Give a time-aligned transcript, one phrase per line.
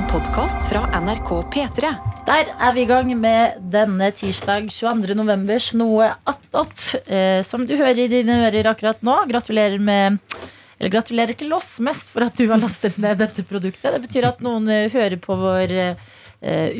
[0.00, 1.88] En podkast fra NRK P3.
[2.24, 5.12] Der er vi i gang med denne tirsdag 22.
[5.18, 6.94] novembers Noe attåt.
[7.04, 9.18] Eh, som du hører i dine ører akkurat nå.
[9.28, 10.16] Gratulerer med
[10.78, 13.90] eller gratulerer til oss mest for at du har lastet ned dette produktet.
[13.92, 16.08] Det betyr at noen eh, hører på vår uh,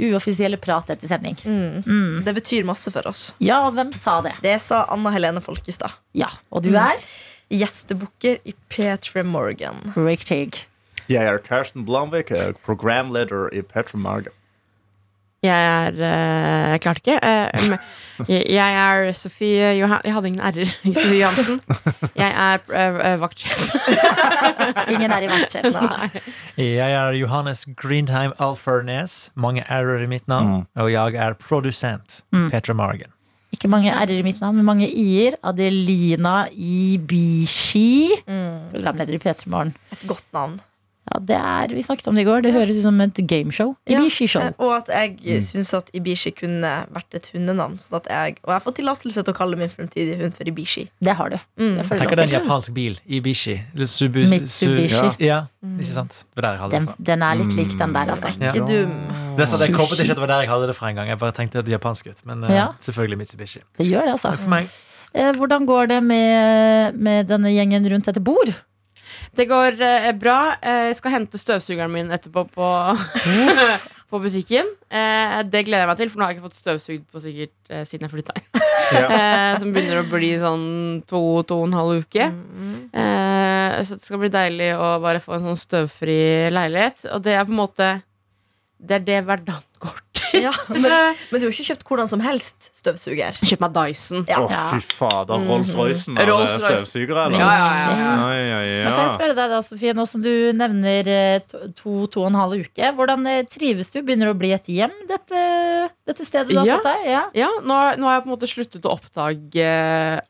[0.09, 1.37] uoffisielle prat etter sending.
[1.45, 2.23] Mm.
[2.25, 3.34] Det betyr masse for oss.
[3.37, 4.39] Ja, hvem sa det?
[4.41, 5.93] Det sa Anna Helene Folkestad.
[6.16, 7.05] Ja, Og du er?
[7.52, 9.91] Gjestebukker i P3 Morgan.
[9.98, 10.70] Riktig.
[11.11, 13.98] Jeg er Karsten Blomvik, er programleder i Petra
[15.43, 17.18] Jeg er eh, Jeg klarte ikke.
[17.18, 20.00] Eh, men jeg, jeg er Sofie Johan...
[20.04, 20.71] Jeg hadde ingen r-er.
[21.00, 21.61] Sofie Johansen.
[22.14, 23.75] Jeg er eh, vaktsjef.
[24.94, 25.64] Ingen er i vaktsjef.
[26.57, 29.32] Jeg er Johannes Grindheim Alfernes.
[29.35, 30.66] Mange r-er i mitt navn.
[30.77, 32.22] Og jeg er produsent.
[32.52, 33.11] Petra Margen.
[33.50, 35.41] Ikke mange r-er i mitt navn, men mange i-er.
[35.42, 38.11] Adelina Ibishi.
[38.70, 39.74] Programleder i P3 Morgen.
[39.91, 40.61] Et godt navn.
[41.11, 42.42] Ja, det er, Vi snakket om det i går.
[42.45, 43.73] Det høres ut som et gameshow.
[43.91, 44.42] Ibishi-show.
[44.45, 47.78] Ja, Og at jeg syns at Ibishi kunne vært et hundenavn.
[47.83, 50.47] Sånn at jeg, og jeg har fått tillatelse til å kalle min fremtidige hund for
[50.47, 50.84] Ibishi.
[51.02, 51.39] Det har du.
[51.58, 51.75] Mm.
[51.80, 53.00] Det Tenk deg en japansk bil.
[53.06, 53.56] Ibishi.
[53.91, 55.11] Subu, Mitsubishi.
[55.17, 56.22] Su, ja, ikke sant?
[56.39, 57.05] Der jeg hadde Den, det fra.
[57.11, 58.30] den er litt lik den der, altså.
[58.39, 58.52] Ja.
[58.55, 58.95] Ikke dum.
[59.34, 61.08] Det er sånn, jeg håpet ikke at det var der jeg hadde det fra engang.
[61.11, 62.22] Jeg bare tenkte at det er japansk ut.
[62.27, 62.69] Men eh, Ja.
[62.78, 63.61] selvfølgelig Mitsubishi.
[63.78, 64.62] Det gjør det, altså.
[65.12, 68.52] Eh, Hvordan går det med, med denne gjengen rundt dette bord?
[69.36, 70.39] Det går eh, bra.
[70.59, 72.69] Eh, jeg skal hente støvsugeren min etterpå på,
[74.11, 74.69] på butikken.
[74.91, 77.70] Eh, det gleder jeg meg til, for nå har jeg ikke fått støvsugd på sikkert
[77.70, 78.67] eh, siden jeg flytta inn.
[78.91, 79.06] Ja.
[79.62, 80.69] som begynner å bli sånn
[81.06, 82.27] to, to og en halv uke.
[82.91, 86.20] Eh, så det skal bli deilig å bare få en sånn støvfri
[86.51, 87.06] leilighet.
[87.14, 87.91] Og det er på en måte
[88.81, 89.69] Det er det hverdagen.
[90.47, 90.84] Ja, men,
[91.31, 93.36] men du har ikke kjøpt hvordan som helst støvsuger.
[93.45, 94.23] Kjøpt meg Dyson.
[94.31, 94.39] Ja.
[94.45, 95.42] oh, fy fader.
[95.48, 96.62] Rolls-Roycen av Rolls-Royce.
[96.86, 97.42] støvsugere, eller?
[97.42, 98.12] Ja, ja, ja, ja.
[98.41, 102.06] Ja, ja, Men kan jeg spørre deg da, Sofie, nå som du nevner eh, to,
[102.06, 102.92] to, og en halv uke.
[102.97, 104.01] Hvordan eh, trives du?
[104.01, 105.45] Begynner det å bli et hjem, dette,
[106.08, 106.78] dette stedet du har Ja.
[106.81, 107.06] fått deg?
[107.11, 107.23] Ja.
[107.45, 109.69] Ja, nå, har- nå har jeg på en måte sluttet å oppdage,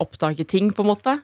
[0.02, 1.16] oppdage ting, på en måte.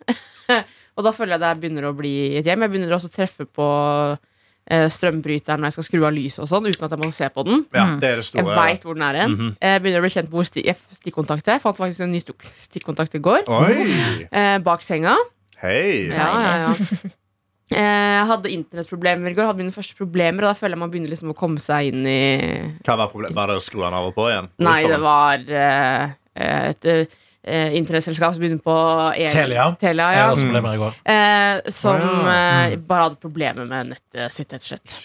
[0.97, 2.63] og da føler jeg det begynner å bli et hjem.
[2.67, 3.67] Jeg begynner også å treffe på
[4.13, 4.26] eh,
[4.67, 7.45] strømbryteren når jeg skal skru av lyset og sånn, uten at jeg må se på
[7.47, 7.61] den.
[7.73, 8.57] ja, det er det Jeg store.
[8.59, 9.31] veit hvor den er hen.
[9.37, 9.53] Mhm.
[9.63, 10.49] Jeg begynner å bli kjent med hvor
[10.99, 11.59] stikkontaktet er.
[11.61, 12.19] Jeg fant faktisk en ny
[12.67, 13.47] stikkontakt i går.
[13.47, 14.27] Oi!
[14.33, 15.15] Eh, bak senga.
[15.63, 16.09] Hei!
[16.11, 16.75] Ja, ja, ja.
[17.67, 19.49] Eh, Jeg hadde internettproblemer i går.
[19.49, 22.05] Hadde mine første problemer Og da føler jeg man begynner liksom å komme seg inn
[22.07, 22.21] i
[22.87, 23.35] Hva var problemet?
[23.35, 24.47] Var det å skru den av og på igjen?
[24.63, 26.13] Nei, det var eh,
[26.71, 26.87] et
[27.47, 28.77] eh, internettselskap som begynner på
[29.17, 29.69] E- Telia.
[29.81, 30.27] Telia ja.
[30.29, 30.99] hadde også i går.
[31.15, 34.97] eh, som eh, bare hadde problemer med nettet sitt, rett og slett.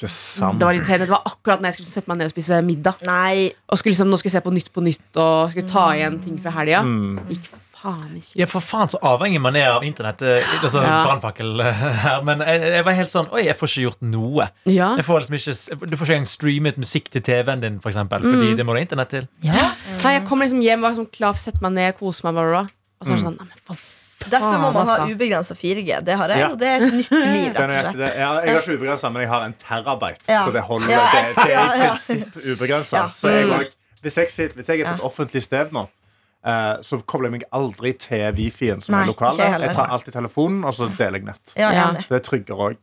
[0.59, 1.07] Det var irriterende.
[1.07, 3.01] Det var akkurat når jeg skulle sette meg ned og spise middag.
[3.07, 3.51] Nei.
[3.69, 6.19] Og skulle liksom, nå skulle jeg se på Nytt på Nytt og skulle ta igjen
[6.23, 6.81] ting fra helga.
[6.87, 7.19] Mm.
[7.31, 7.51] Gikk
[7.81, 8.35] faen ikke.
[8.41, 10.21] Ja, for faen så avhengig man er av internett.
[10.21, 11.03] eh, Altså, Ja.
[11.07, 11.73] Brannfakkel eh,
[12.05, 12.23] her.
[12.23, 14.49] Men jeg, jeg var helt sånn Oi, jeg får ikke gjort noe.
[14.65, 14.91] Ja.
[14.99, 18.21] Jeg får liksom ikke, du får ikke engang streamet musikk til TV-en din, for eksempel,
[18.27, 19.27] fordi det må du ha internett til.
[19.43, 19.71] Ja.
[20.03, 22.37] Nei, jeg kommer liksom hjem, var sånn klar for å sette meg ned, kose meg.
[22.37, 22.61] Bla.
[23.01, 23.75] Og så er det sånn Nei, men for
[24.29, 25.15] Derfor må man ha altså.
[25.15, 25.95] ubegrensa 4G.
[26.05, 26.49] Det har jeg, Ja.
[26.53, 27.95] og det er et nytt liv, rett og slett.
[27.97, 30.27] det, ja, jeg har ikke ubegrensa, men jeg har en terabyte.
[30.29, 30.43] Ja.
[30.45, 30.91] Så det holder.
[30.93, 31.87] Ja, Det, det er i ja.
[31.95, 32.97] prinsipp ubegrensa.
[32.99, 33.07] Ja.
[33.09, 33.71] Så jeg, også-
[34.05, 35.87] hvis, jeg sitter, hvis jeg er på et offentlig sted nå,
[36.43, 39.37] så kobler jeg meg aldri til Wifien som Nei, er lokal.
[39.37, 41.53] jeg tar alltid telefonen, og så deler jeg nett.
[41.57, 41.91] Ja, Ja.
[41.93, 42.77] Det er tryggere òg.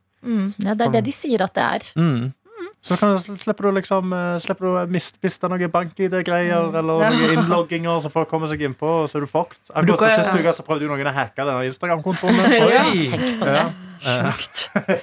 [0.59, 2.33] ja, det er det de sier at det er.
[2.81, 7.01] Så kan, du- slipper du liksom eh, Slipper du å mist- miste noen bank-ID-greier eller
[7.03, 7.11] Ja.
[7.11, 9.59] noen innlogginger som folk kommer seg innpå, og så er du fucked.
[9.75, 12.37] Akkurat så Sist uke så prøvde jo noen å hacke denne Instagram-kontoen.
[12.39, 12.53] min.
[12.71, 13.65] ja, Tenk på det.
[14.05, 14.33] Ja.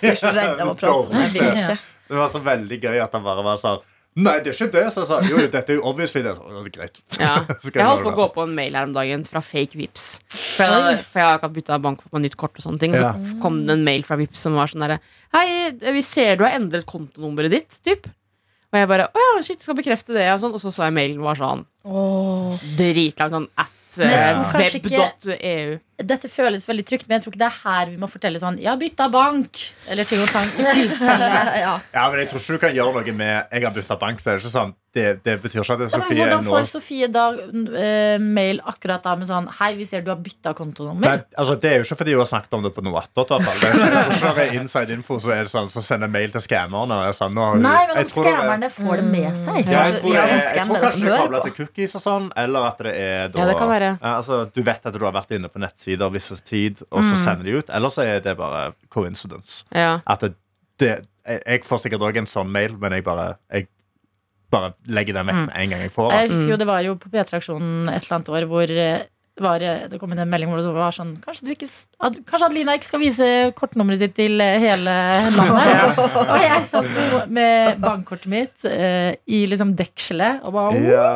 [0.02, 1.78] Jeg er så redd av å prate om det.
[2.08, 3.80] Det var så veldig gøy at han bare var sånn
[4.16, 4.84] Nei, det er ikke det.
[4.94, 6.36] Så jeg sa jo, jo, dette er jo obviously det.
[6.38, 7.00] Så, det er greit.
[7.26, 7.34] Ja.
[7.76, 10.64] Jeg holdt på å gå på en mail her om dagen fra fake Vips For
[10.64, 12.96] jeg, for jeg har akkurat bytta bank på nytt kort, og sånne ting.
[12.96, 13.14] Ja.
[13.20, 15.02] Så kom det en mail fra Vips som var sånn derre
[15.36, 18.08] Hei, vi ser du har endret kontonummeret ditt, typ.
[18.72, 20.56] Og jeg bare Å ja, shit, skal bekrefte det, og sånn.
[20.56, 22.56] Og så så jeg mailen var sånn oh.
[22.80, 25.80] dritlang, sånn at eh, web.eu.
[26.04, 28.58] Dette føles veldig trygt, men jeg tror ikke det er her vi må fortelle sånn
[28.66, 29.62] har bytta bank!
[29.88, 30.50] Eller ting og tang.
[31.66, 31.78] Ja.
[31.94, 34.34] Ja, men jeg tror ikke du kan gjøre noe med Jeg har bytta bank, så
[34.34, 34.74] er det ikke sånn.
[34.96, 37.24] Det, det betyr ikke at det er ja, men Sofie Hvordan nå får Sofie da
[37.36, 41.04] uh, mail akkurat da med sånn Hei, vi ser du har bytta kontonummer'?
[41.04, 41.26] kontonummer.
[41.36, 43.34] altså, Det er jo ikke fordi hun har snakket om det på noe attåt.
[43.34, 43.60] i hvert fall.
[43.60, 45.84] Det er ikke- Jeg tror ikke det er inside info så er det sånn, som
[45.84, 47.00] sender mail til skammerne.
[47.10, 49.60] er Sånn, Nei, men jeg om er- skammerne får det med seg.
[49.68, 51.44] Ja, jeg tror, jeg, jeg, jeg tror kanskje som er koblet på.
[51.44, 53.92] til cookies og sånn, eller at det er da, Ja, det kan være.
[54.00, 57.44] Altså, Du vet at du har vært inne på nettsider visse tid, og så sender
[57.46, 57.70] de ut.
[57.70, 59.64] Eller så er det bare coincidence.
[59.76, 60.00] Ja.
[60.08, 60.34] At det,
[60.80, 63.68] det, jeg, jeg får sikkert òg en sånn mail, men jeg bare, jeg
[64.52, 66.20] bare legger den vekk med en gang jeg får den.
[66.20, 69.02] Jeg husker jo Det var jo på P3-aksjonen et eller annet år hvor eh,
[69.42, 71.68] var, det kom inn en melding hvor det var sånn Kanskje, du ikke,
[72.00, 73.26] Ad- kanskje Adelina ikke skal vise
[73.58, 74.94] kortnummeret sitt til eh, hele
[75.36, 76.00] landet?
[76.30, 81.10] og jeg satt med bankkortet mitt eh, i liksom dekselet og bare Ja.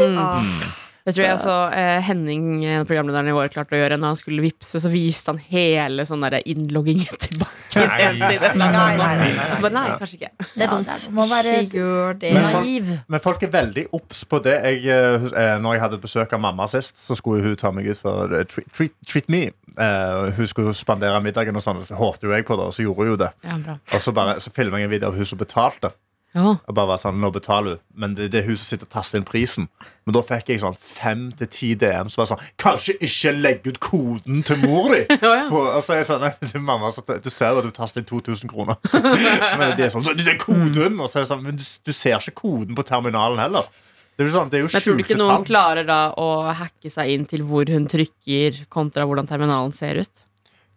[0.00, 0.64] Mm.
[1.04, 3.98] Det tror jeg også eh, Henning, en av programlederne i år, klarte å gjøre.
[4.00, 7.50] Når han skulle vippse, så viste han hele sånn innloggingen tilbake.
[7.74, 8.06] Nei.
[8.16, 9.48] Nei, nei, nei, nei.
[9.50, 10.30] Og så bare, nei, kanskje ikke.
[10.54, 10.92] Det er Ja, dumt.
[10.94, 12.32] det må være- det.
[12.32, 12.88] Men folk- naiv.
[13.08, 14.54] Men folk er veldig obs på det.
[14.64, 17.86] Jeg, eh, eh, når jeg hadde besøk av mamma sist, så skulle hun ta meg
[17.92, 19.42] ut for eh, treat, treat, treat me.
[19.76, 22.80] Eh, hun skulle spandere middagen, og sånn, så håpte jo jeg på det, og så
[22.86, 23.30] gjorde hun jo det.
[23.44, 23.76] Ja, bra.
[23.92, 25.92] Og så, bare, så filma jeg en video av hun som betalte.
[26.34, 26.56] Ja.
[26.66, 28.90] Og bare var sånn, nå betaler hun Men det, det er hun som sitter og
[28.90, 29.68] taster inn prisen.
[30.02, 33.70] Men da fikk jeg sånn fem til ti DM som var sånn Kanskje ikke legge
[33.70, 35.04] ut koden til mor di!
[35.22, 35.46] Ja, ja.
[35.46, 38.50] Og så er jeg sånn, til mamma, så, Du ser at du taster inn 2000
[38.50, 38.80] kroner.
[39.60, 40.98] men de er sånn, det er koden!
[40.98, 43.70] Og så er det sånn, men du, du ser ikke koden på terminalen heller.
[44.14, 45.46] Det er sånn, det er jo Men tror du ikke noen tall.
[45.48, 50.26] klarer da å hacke seg inn til hvor hun trykker, kontra hvordan terminalen ser ut?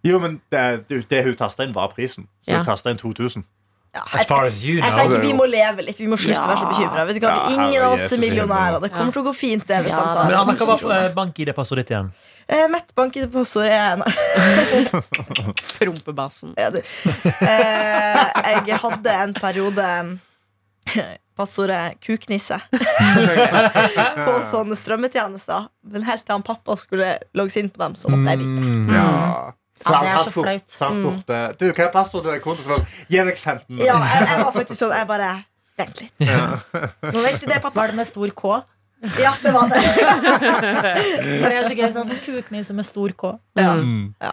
[0.05, 2.25] Jo, men det, det, det hun tasta inn, var prisen.
[2.45, 2.61] Så Ja.
[2.61, 3.43] hun tasta inn 2000.
[3.97, 5.97] Ja, As jeg, far as you jeg tenker vi må leve litt.
[5.97, 7.05] Vi må slutte å være så bekymra.
[7.49, 8.79] Ingen av oss er i millionærer.
[8.83, 9.81] Det kommer til å gå fint, det.
[9.87, 12.11] Hvis Ja, de tar Men Anna, hva var eh, bank-ID-passordet ditt igjen?
[12.47, 14.03] Eh, Mitt bank-ID-passord er
[15.79, 16.53] Prompebasen.
[16.59, 16.79] Ja, du.
[16.79, 18.23] Eh,
[18.69, 19.87] jeg hadde en periode
[21.37, 25.67] passordet kuknisse på sånne strømmetjenester.
[25.91, 28.61] Men helt til han pappa skulle logges inn på dem, så måtte jeg vite.
[28.63, 28.93] Mm.
[28.95, 29.07] Ja.
[29.83, 30.71] Så Ja, han, det er han så spurte, flaut.
[30.73, 32.87] så han spurte Du, hva er passordet til kontoen?
[33.11, 33.77] Gi meg 15.
[33.83, 34.95] Ja, jeg, jeg var faktisk sånn.
[34.97, 35.29] Jeg bare
[35.77, 36.13] Vent litt.
[36.25, 37.75] Så nå vet du det, pappa.
[37.77, 38.55] Var det med stor K?
[39.21, 39.81] Ja, det var det.
[41.43, 43.35] Det er så gøy sånn kuknisse med stor K.
[43.59, 43.75] Ja.
[43.77, 44.07] Mm.
[44.17, 44.31] Ja.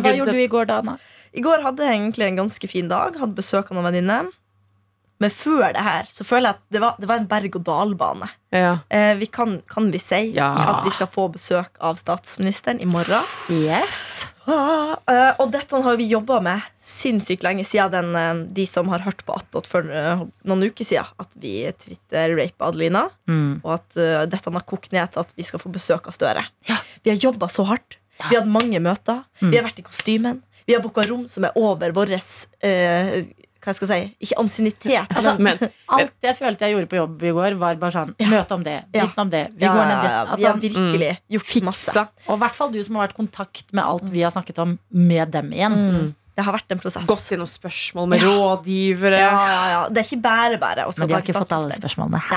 [0.00, 0.94] Hva gjorde du i går, da, Anna?
[1.32, 3.18] I går hadde jeg egentlig en ganske fin dag.
[3.20, 4.30] Hadde besøk av noen venninner.
[5.22, 8.28] Men før det her så føler jeg at det var, det var en berg-og-dal-bane.
[8.52, 8.72] Ja.
[8.92, 10.50] Eh, vi kan, kan vi si Ja.
[10.66, 13.22] at vi skal få besøk av statsministeren i morgen?
[13.52, 14.26] Yes.
[14.50, 18.90] Ah, eh, og dette har vi jobba med sinnssykt lenge siden den, eh, de som
[18.90, 21.06] har hørt på Attåt for eh, noen uker siden.
[21.22, 21.54] At vi
[21.84, 23.06] Twitter-rapa Adelina.
[23.30, 23.60] Mm.
[23.62, 26.42] Og at uh, dette har kokt ned til at vi skal få besøk av Støre.
[26.66, 26.80] Ja.
[27.04, 28.00] Vi har jobba så hardt.
[28.18, 29.22] Vi har hatt mange møter.
[29.40, 30.42] Vi har vært i kostymen.
[30.66, 33.22] Vi har booka rom som er over vår eh,
[33.62, 34.14] Hva skal jeg si?
[34.26, 35.12] Ikke ansiennitet.
[35.14, 35.58] Altså, men
[35.94, 38.78] Alt jeg følte jeg gjorde på jobb i går, var bare sånn Møte om det,
[38.90, 39.44] vitne om det.
[39.54, 40.10] Vi ja, går ned dit.
[40.10, 42.00] ja, vi har Altså, virkelig gjort masse.
[42.26, 44.58] og i hvert fall du som har vært i kontakt med alt vi har snakket
[44.64, 45.78] om, med dem igjen.
[45.78, 46.10] Mm.
[46.32, 47.04] Det har vært en prosess.
[47.06, 48.30] Gått gjennom spørsmål med Ja.
[48.32, 49.18] rådgivere.
[49.20, 49.80] Ja, ja, ja.
[49.92, 52.20] Det er ikke bare bare Men de har ikke fått alle spørsmålene.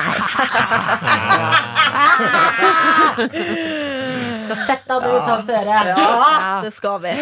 [4.46, 5.80] Skal sette deg ut av Støre.
[5.96, 7.14] Ja, det skal vi.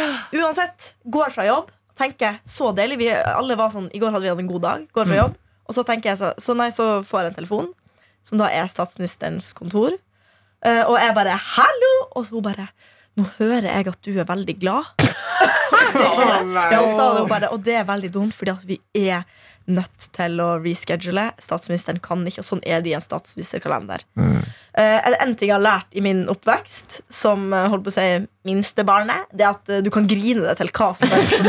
[0.41, 1.69] Uansett, går fra jobb,
[1.99, 2.99] tenker så deilig.
[3.03, 4.87] Vi alle var sånn, I går hadde vi hatt en god dag.
[4.95, 5.37] Går fra jobb.
[5.63, 7.69] Og så tenker jeg så, så, nei, så får jeg en telefon,
[8.25, 9.95] som da er statsministerens kontor.
[10.63, 12.67] Eh, og jeg bare 'hallo!' Og så hun bare
[13.15, 14.85] 'Nå hører jeg at du er veldig glad'.
[15.93, 19.23] Ja, hun sa det, hun bare, og det er veldig dumt, fordi at vi er
[19.69, 21.29] nødt til å reschedule.
[21.41, 24.03] Statsministeren kan ikke, og sånn er det i en statsministerkalender.
[24.19, 24.41] Mm.
[24.73, 28.07] er en ting jeg har lært i min oppvekst, som eh, holdt på å si
[28.47, 31.39] minstebarnet, det er at eh, du kan grine deg til hva som helst.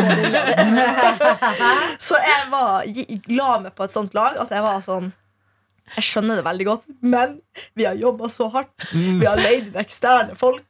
[2.06, 2.86] så jeg var
[3.32, 5.12] la meg på et sånt lag at jeg var sånn
[5.94, 7.38] Jeg skjønner det veldig godt, men
[7.76, 8.72] vi har jobba så hardt.
[8.94, 10.64] Vi har leid inn eksterne folk.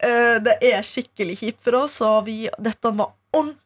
[0.00, 3.58] Eh, det er skikkelig kjipt for oss, og vi, dette var ordentlig,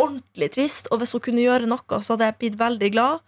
[0.00, 0.88] ordentlig trist.
[0.92, 3.20] Og hvis hun kunne gjøre noe, så hadde jeg blitt veldig glad.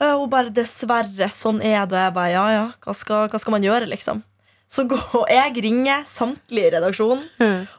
[0.00, 2.00] Eh, Og bare dessverre, sånn er det.
[2.08, 4.22] Jeg bare, ja, ja, hva skal, hva skal man gjøre, liksom?
[4.74, 7.22] Så går jeg ringer samtlige i redaksjonen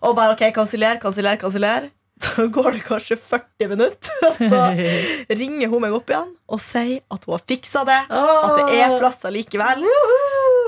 [0.06, 1.90] og bare ok, kanseller, kanseller, kanseller.
[2.24, 4.62] Så går det kanskje 40 minutter, og så
[5.42, 7.98] ringer hun meg opp igjen og sier at hun har fiksa det.
[8.08, 9.84] At det er plasser likevel.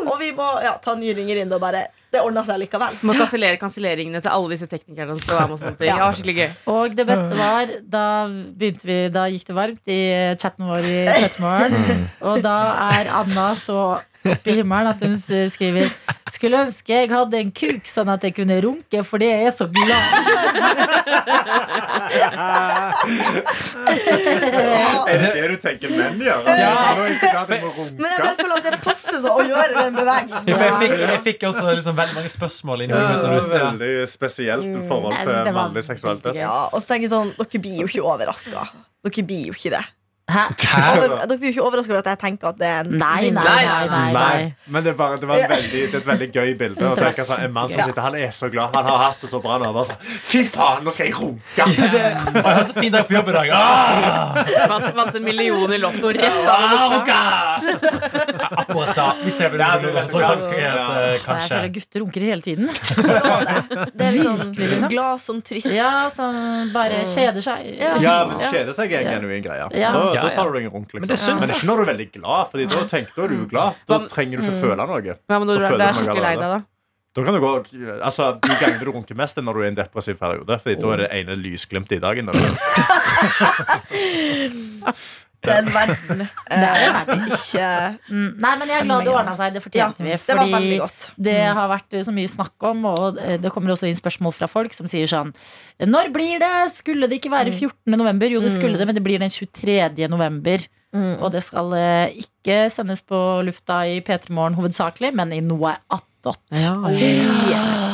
[0.05, 2.99] Og vi må ja, ta nye ringer inn og bare Det ordna seg likevel.
[3.03, 5.17] Må kansellere kanselleringene til alle disse teknikerne.
[5.83, 8.03] Ja, gøy Og det beste var Da
[8.57, 10.01] vi Da gikk det varmt i
[10.39, 12.05] chatten vår i Chattmorgen.
[12.29, 13.81] Og da er Anna så
[14.35, 15.89] oppe i himmelen at hun skriver
[16.31, 19.67] Skulle ønske jeg hadde en kuk sånn at jeg kunne runke, fordi jeg er så
[19.71, 20.03] glad.
[25.07, 26.49] Er det det du tenker menn gjør?
[26.59, 26.71] Ja.
[26.97, 30.51] Må Men jeg bare føler at det passer seg å gjøre den bevegelsen.
[30.51, 33.63] Ja, jeg, fikk, jeg fikk også liksom veldig mange spørsmål inni Ja, det var ja.
[33.67, 36.39] veldig spesielt i forhold til mannlig seksualitet.
[36.39, 38.67] Ja, og så tenker jeg sånn Dere blir jo ikke overraska.
[39.07, 39.85] Dere blir jo ikke det.
[40.27, 40.43] Hæ?
[40.97, 43.29] Over, dere blir jo ikke overraska over at jeg tenker at det er en Nei,
[43.31, 43.85] nei, nei.
[43.87, 44.39] nei, nei.
[44.67, 46.83] Men det, bare, det, var veldig, det er et veldig gøy bilde.
[46.83, 48.75] Å Det tenke sånn, en mann som sitter, Han er så glad.
[48.75, 49.69] Han har hatt det så bra nå.
[49.77, 51.67] Bare sånn, Fy faen, nå skal jeg runke!
[51.67, 53.53] Og jeg har så fin dag på jobb i dag.
[53.55, 54.41] Ah!
[54.73, 57.21] Vant, vant en million i Lotto rett av buksa.
[58.57, 59.07] Akkurat da.
[59.23, 60.75] Hvis jeg blir Ja, det, så tror jeg faktisk jeg ja.
[60.75, 62.67] at, eh, Jeg føler gutter runker hele tiden.
[63.97, 64.85] Det er litt sånn liksom.
[64.91, 65.71] glad som trist.
[65.71, 66.35] Ja, som
[66.75, 67.65] bare kjeder seg.
[67.79, 67.95] Ja.
[68.03, 69.71] Ja, men kjeder seg er en genuin greie.
[69.77, 69.95] Ja.
[70.17, 70.89] Da, Ja, da tar du deg en runk.
[70.93, 71.39] Men det Liksom.
[71.39, 73.71] Men ikke når du er veldig glad, Fordi da, tenker, da er du glad.
[73.87, 74.99] Da trenger du ikke føle noe.
[75.05, 76.59] Ja, men når Da du er skikkelig lei deg, da?
[77.17, 77.51] Da kan du gå,
[78.05, 80.59] altså De gangene du runker mest, er når du er i en depressiv periode.
[80.61, 82.25] Fordi da er det ene lysglimtet i dagen.
[85.47, 87.67] Den verden eh, ikke
[88.07, 89.53] Mm, Nei, men jeg er glad det ordna seg.
[89.55, 90.11] Det Ja, fortjente vi.
[90.15, 91.05] det var Fordi godt.
[91.27, 94.47] det har vært så mye snakk om, og eh, det kommer også inn spørsmål fra
[94.51, 95.33] folk som sier sånn
[95.83, 96.53] Når blir det?
[96.77, 97.95] Skulle det ikke være 14.
[97.97, 98.27] november?
[98.31, 100.07] Jo, det skulle det, men det blir den 23.
[100.11, 100.67] november.
[100.95, 101.17] Mm.
[101.21, 105.75] Og det skal eh, ikke sendes på lufta i P3 Morgen hovedsakelig, men i noe
[105.91, 106.39] attåt.
[106.55, 107.86] Yes.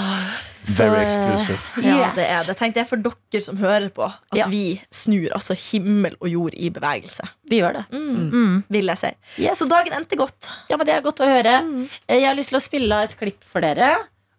[0.63, 1.60] Så, Very eh, exclusive.
[1.84, 2.55] Ja, det er det.
[2.60, 4.46] Tenk det er for dere som hører på, at Ja.
[4.48, 7.25] vi snur altså himmel og jord i bevegelse.
[7.51, 7.84] Vi gjør det.
[7.91, 8.29] Mm.
[8.32, 8.63] Mm.
[8.72, 9.12] Vil jeg si.
[9.43, 9.60] Yes.
[9.60, 10.48] Så dagen endte godt.
[10.70, 11.62] Ja, men Det er godt å høre.
[11.67, 11.89] Mm.
[12.08, 13.96] Eh, Jeg har lyst til å spille av et klipp for dere.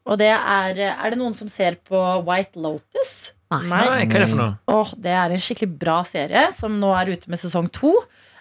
[0.06, 3.32] Og det er Er det noen som ser på White Lotus?
[3.50, 3.62] Nei.
[3.68, 4.58] Nei, hva er det for noe?
[4.66, 7.92] Oh, det er en skikkelig bra serie som nå er ute med sesong to.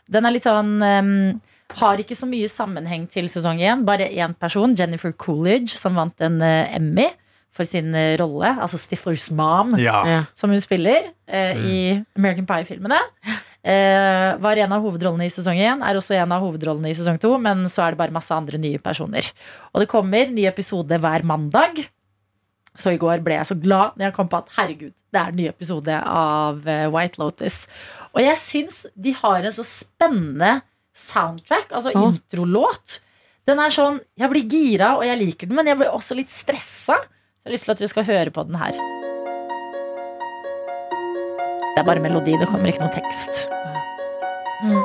[0.10, 1.42] Den er litt sånn um,
[1.76, 3.84] Har ikke så mye sammenheng til sesong én.
[3.86, 7.10] Bare én person, Jennifer Coolidge, som vant en uh, Emmy
[7.54, 8.50] for sin eh, rolle.
[8.64, 10.24] Altså Stiflers mom, Ja.
[10.38, 11.78] Som hun spiller eh, i
[12.18, 13.00] American Pie-filmene.
[13.64, 17.16] Eh, var en av hovedrollene i sesong én, er også en av hovedrollene i sesong
[17.22, 19.30] to, men så er det bare masse andre nye personer.
[19.72, 21.86] Og det kommer ny episode hver mandag.
[22.76, 25.30] Så i går ble jeg så glad når jeg kom på at herregud, det er
[25.30, 27.68] en ny episode av eh, White Lotus.
[28.18, 30.56] Og jeg syns de har en så spennende
[30.98, 32.04] soundtrack, altså Å.
[32.10, 33.00] introlåt.
[33.48, 36.32] Den er sånn, Jeg blir gira, og jeg liker den, men jeg blir også litt
[36.34, 36.98] stressa.
[37.44, 38.72] Så jeg har lyst til at dere skal høre på den her.
[41.74, 43.50] Det er bare melodi, det kommer ikke noe tekst.
[44.64, 44.80] Mm.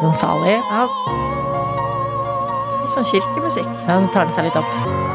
[0.00, 0.58] Sånn salig.
[0.58, 0.82] Ja.
[2.80, 3.70] Litt sånn kirkemusikk.
[3.86, 5.09] Ja, så tar den seg litt opp.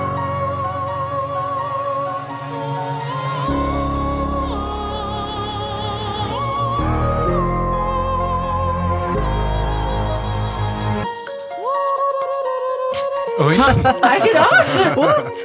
[13.39, 13.55] Oi.
[13.59, 15.39] Er det ikke rart?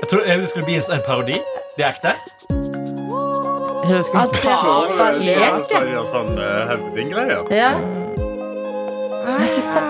[0.00, 1.38] Jeg tror det skulle bli en parodi.
[1.76, 2.12] Det er ekte.
[3.90, 5.66] Jeg skulle Ja, det var veldig Ja, rart.
[5.70, 7.42] så er sånn uh, høvdinggreier.
[7.50, 7.72] Ja.
[9.26, 9.82] Jeg synes det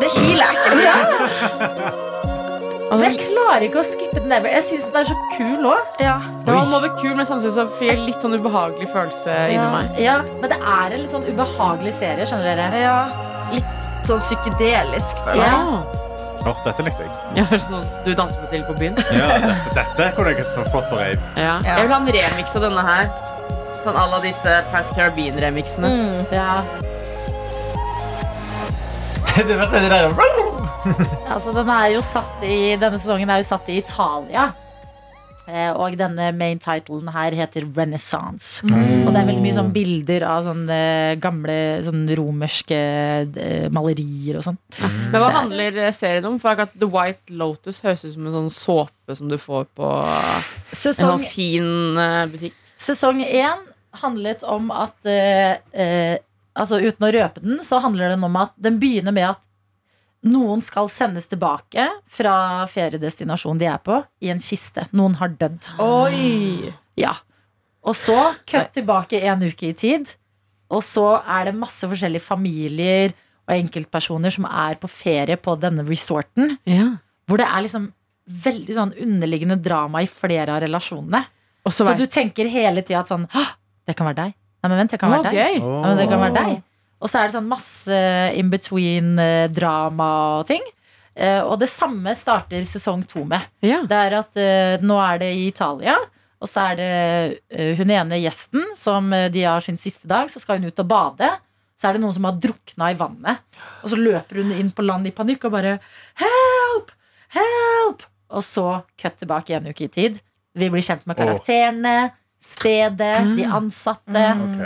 [0.00, 2.02] Det kiler ekkelt.
[2.86, 4.52] Men jeg klarer ikke å skippe den ever.
[4.54, 5.82] Jeg syns den er så kul òg.
[5.98, 6.16] Ja.
[6.46, 9.98] Det var kul, men samtidig så fikk jeg litt sånn ubehagelig følelse inni meg.
[9.98, 12.84] Ja, men det er en litt sånn ubehagelig serie, skjønner dere.
[12.86, 13.00] ja.
[14.06, 15.18] Litt sånn psykedelisk.
[15.26, 15.50] føler jeg.
[15.50, 16.42] Ja.
[16.46, 17.14] Oh, dette likte jeg.
[17.34, 18.94] Ja, sånn, du danser med til på byen?
[19.10, 21.16] Ja, dette, dette kunne jeg få flott på rave.
[21.34, 21.56] Ja.
[21.66, 21.72] Ja.
[21.72, 23.08] Jeg vil ha en remix av denne her.
[23.82, 25.90] Sånn à la disse Pirates Caribbean-remixene.
[25.90, 26.22] Mm.
[26.30, 26.62] Ja.
[29.34, 30.14] Det er det der.
[31.34, 34.52] Altså, den er jo satt i, denne sesongen er jo satt i Italia.
[35.46, 38.64] Eh, Og denne main titlen her heter Renaissance.
[38.66, 40.78] Og det er veldig mye sånn bilder av sånne
[41.22, 42.80] gamle sånne romerske
[43.30, 44.58] eh, malerier og sånn.
[45.12, 46.40] Men hva handler eh, serien om?
[46.42, 49.90] For akkurat The White Lotus høres ut som en sånn såpe som du får på
[50.02, 51.70] en sånn fin
[52.02, 52.58] eh, butikk.
[52.76, 53.62] sesong én
[54.02, 56.16] handlet om at eh, eh,
[56.56, 59.42] Altså uten å røpe den, så handler den om at den begynner med at
[60.26, 62.34] noen skal sendes tilbake fra
[62.70, 64.86] feriedestinasjonen de er på, i en kiste.
[64.96, 65.70] Noen har dødd.
[65.82, 66.72] Oi!
[66.98, 67.14] Ja.
[67.86, 68.16] Og så
[68.48, 70.10] kutt tilbake en uke i tid.
[70.74, 73.14] Og så er det masse forskjellige familier
[73.46, 76.56] og enkeltpersoner som er på ferie på denne resorten.
[77.26, 77.92] Hvor det er liksom
[78.26, 81.22] veldig sånn underliggende drama i flere av relasjonene.
[81.70, 83.26] Så du tenker hele tida at sånn
[83.86, 84.34] Det kan være deg.
[84.62, 85.36] Nei, men vent, det kan være deg.
[85.38, 85.58] gøy.
[85.62, 86.62] Ja, men det kan være deg.
[87.00, 87.96] Og så er det sånn masse
[88.40, 90.08] in between-drama
[90.40, 90.62] og ting.
[91.16, 93.42] Eh, Og det samme starter sesong to med.
[93.64, 93.82] Ja.
[93.88, 95.96] Det er at eh, nå er det i Italia,
[96.40, 96.90] og så er det
[97.50, 100.82] eh, hun ene gjesten som eh, de har sin siste dag, så skal hun ut
[100.84, 101.30] og bade.
[101.76, 103.40] Så er det noen som har drukna i vannet.
[103.84, 105.74] Og så løper hun inn på land i panikk og bare
[106.20, 106.92] Help!
[107.36, 108.04] Help!
[108.32, 110.16] Og så cut tilbake en uke i tid.
[110.56, 111.96] Vi blir kjent med karakterene,
[112.40, 114.22] stedet, de ansatte,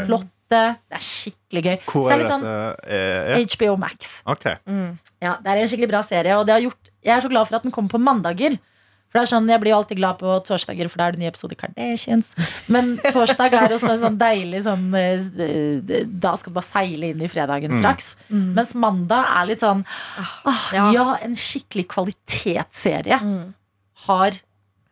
[0.07, 0.29] plott.
[0.51, 0.63] Det
[0.99, 1.77] er skikkelig gøy.
[1.87, 2.41] Hvor så det er er litt dette?
[2.41, 2.47] sånn
[2.91, 3.45] Eh, ja.
[3.55, 4.23] HBO Max.
[4.27, 4.57] Okay.
[4.67, 4.99] Mm.
[5.23, 7.47] Ja, Det er en skikkelig bra serie, og det har gjort, jeg er så glad
[7.49, 8.59] for at den kommer på mandager.
[9.11, 11.21] For det er sånn, Jeg blir jo alltid glad på torsdager, for da er det
[11.21, 12.29] ny episode Kardashians.
[12.71, 17.23] Men torsdag er også en sånn deilig sånn eh, Da skal du bare seile inn
[17.23, 18.13] i fredagen straks.
[18.31, 19.83] Mens mandag er litt sånn
[20.47, 20.91] ah, Ja.
[20.95, 23.19] Ja, en skikkelig kvalitetsserie
[24.07, 24.39] har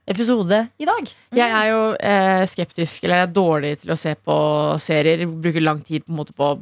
[0.08, 1.10] episode i dag.
[1.36, 4.36] Jeg er jo eh, skeptisk, eller jeg er dårlig til å se på
[4.82, 5.24] serier.
[5.28, 6.58] Bruker lang tid på en måte på å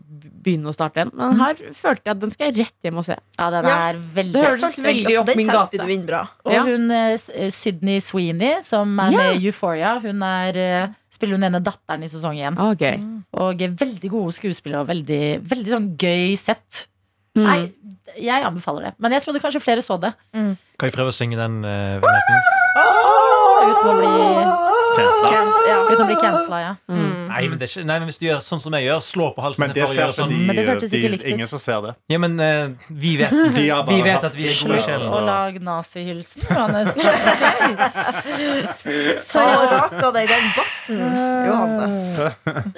[0.47, 1.11] begynne å starte en.
[1.15, 3.17] Men her følte jeg at den skal jeg rett hjem og se.
[3.39, 3.77] Ja, den Ja.
[3.91, 5.87] er veldig Det høres veldig opp min solgte gate.
[5.87, 6.23] du inn bra.
[6.45, 6.63] Og Ja.
[6.65, 9.19] hun eh, S- eh, Sydney Sweeney, som er Ja.
[9.33, 12.59] med i Euphoria, hun er, eh, spiller hun ene datteren i sesong én.
[12.59, 13.23] Ah, gøy.
[13.35, 16.87] Og er veldig gode skuespillere og veldig, veldig sånn gøy sett.
[17.37, 17.45] Mm.
[17.45, 17.73] Nei,
[18.17, 18.95] jeg anbefaler det.
[18.99, 20.15] Men jeg trodde kanskje flere så det.
[20.33, 20.57] Kan
[20.89, 22.56] jeg prøve å synge den uh, vignetten?
[23.67, 24.07] Uten å bli,
[24.97, 25.31] Cancela.
[25.67, 25.79] Ja.
[25.91, 26.73] uten å bli cancela, ja.
[27.37, 29.27] Nei, men det er ikke, nei, men hvis du gjør sånn som jeg gjør, slå
[29.37, 30.31] på halsen Men det ser sånn.
[30.33, 31.33] de, Men det hørtes de ikke likt ut.
[31.35, 31.91] Ingen som ser det.
[32.09, 35.05] Ja, men uh, vi vet, De har bare vi vet at vi er gode sjeler.
[35.05, 36.97] Slutt å lage nazihilsen, Johannes.
[39.29, 40.97] Så raka deg den barten,
[41.51, 42.01] Johannes.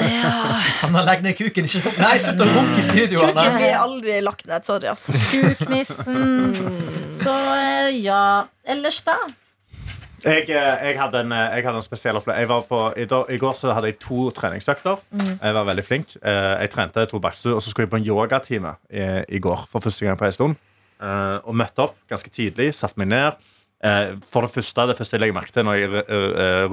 [0.02, 0.35] ja.
[0.83, 1.99] Han har lagt ned kuken, ikke sant?
[2.02, 3.54] Nei, slutt å runke i studio, Kuken Anna!
[3.61, 4.62] blir aldri lagt ned.
[4.66, 5.07] Sorry, ass.
[5.30, 6.50] Kuknissen.
[7.23, 8.25] Så eh, ja.
[8.68, 9.14] Ellers, da?
[10.25, 12.55] Jeg, eh, jeg, hadde en, eh, jeg hadde en spesiell opplevelse.
[12.57, 14.97] Jeg på, i, dag, I går så hadde jeg to treningsøkter.
[15.15, 16.17] Jeg var veldig flink.
[16.23, 19.67] Eh, Jeg trente to bakstue, og så skulle jeg på en yogatime i, i går.
[19.71, 20.57] For første gang på en stund.
[21.47, 23.37] Og møtte opp ganske tidlig, satte meg ned.
[24.33, 25.91] For det første, det første jeg legger merke til når jeg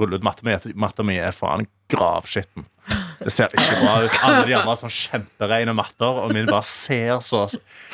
[0.00, 2.66] ruller ut matta mi, at matta mi er faen gravskitten.
[3.20, 4.16] Det ser ikke bra ut.
[4.26, 7.46] Alle de andre har sånn kjempereine matter, og min bare ser så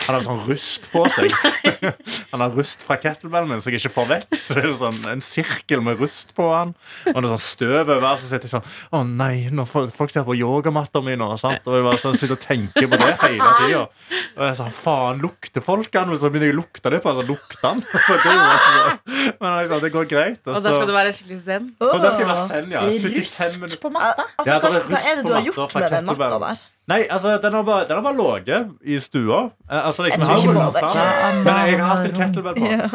[0.06, 1.34] Han har sånn rust på seg.
[2.32, 4.28] Han har rust fra kettlebellen min, så jeg ikke får vekk.
[4.38, 6.74] Så det er sånn en sirkel med rust på han.
[7.12, 8.08] Og det er sånn støv over.
[8.18, 11.30] Så sitter jeg sånn Å nei, når folk ser på yogamatta mi nå.
[11.40, 11.62] Sant?
[11.68, 13.84] Og jeg bare sånn, sitter og tenker på det hele tida.
[14.36, 16.10] Og jeg sånn, faen, lukter folk han?
[16.12, 17.82] Men så begynner jeg å lukte det på han, så lukter han.
[18.06, 18.32] Så det,
[19.38, 20.40] men liksom, det går greit.
[20.48, 21.68] Og der skal du være skikkelig zen.
[21.78, 22.80] og der skal jeg være zen, ja.
[22.90, 24.24] 75 Rust på matta.
[24.36, 26.62] Altså, Ja, det hva, er rust er det du har gjort med den matta der?
[26.90, 29.36] Nei, altså, den har bare, den har bare ligget i stua.
[29.70, 31.44] Eh, Altså, liksom, Jeg tror ikke på det.
[31.44, 32.70] men jeg har hatt en kettlebell på.
[32.72, 32.88] Ja.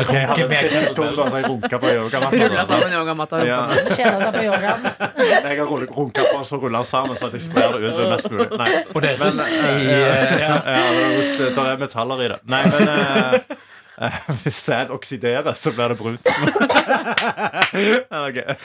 [0.00, 2.66] Ok, jeg hadde en med trist stund, da, så jeg runka på Rulla yogamatta.
[2.66, 3.40] sammen yogamatta.
[3.46, 3.60] Ja.
[3.96, 4.84] Kjeda seg på yogaen.
[5.48, 8.02] Jeg har runka på den, så ruller den sammen, så at jeg sprer det ut
[8.12, 8.48] mest mulig.
[8.60, 8.70] Nei.
[8.94, 10.54] Og det er Men, rust eh, i eh, ja.
[10.76, 11.08] Ja, det
[11.40, 12.38] er det er metaller i det.
[12.44, 12.84] Nei, men
[14.42, 16.28] Hvis sæd oksiderer, så blir det brunt.
[18.26, 18.56] okay.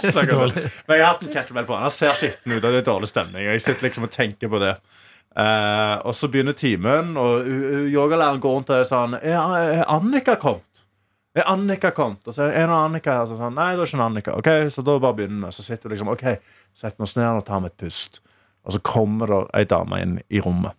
[0.00, 0.64] Så dårlig.
[0.88, 1.76] Men jeg har hatt en kettlebell på.
[1.76, 3.44] Han ser skitten ut, og det er dårlig stemning.
[3.44, 4.74] Og jeg sitter liksom og tenker på det.
[5.38, 7.46] Uh, og så begynner timen, og
[7.92, 10.64] yogalæreren går rundt og er sånn Er, Annika kommet?
[11.36, 12.24] Er Annika kommet?
[12.26, 14.38] Og så er det Annika her så sånn Nei, det er ikke Annika.
[14.40, 15.54] Ok, Så da bare begynner vi.
[15.54, 16.26] Så sitter vi liksom OK,
[16.72, 18.22] setter vi oss ned og tar med et pust.
[18.66, 20.77] Og så kommer det ei dame inn i rommet.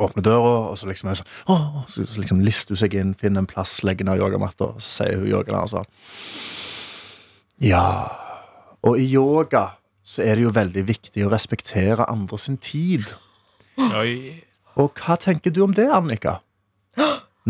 [0.00, 3.14] Åpner døra, og så liksom så, sånn Åh, så, så liksom lister hun seg inn,
[3.20, 5.90] finner en plass, legger ned yogamatta, og så sier hun yogalæreren sånn
[7.60, 7.84] Ja.
[8.86, 9.66] Og i yoga
[10.10, 13.04] så er det jo veldig viktig å respektere andre sin tid.
[13.76, 14.40] Oi.
[14.80, 16.38] Og hva tenker du om det, Annika?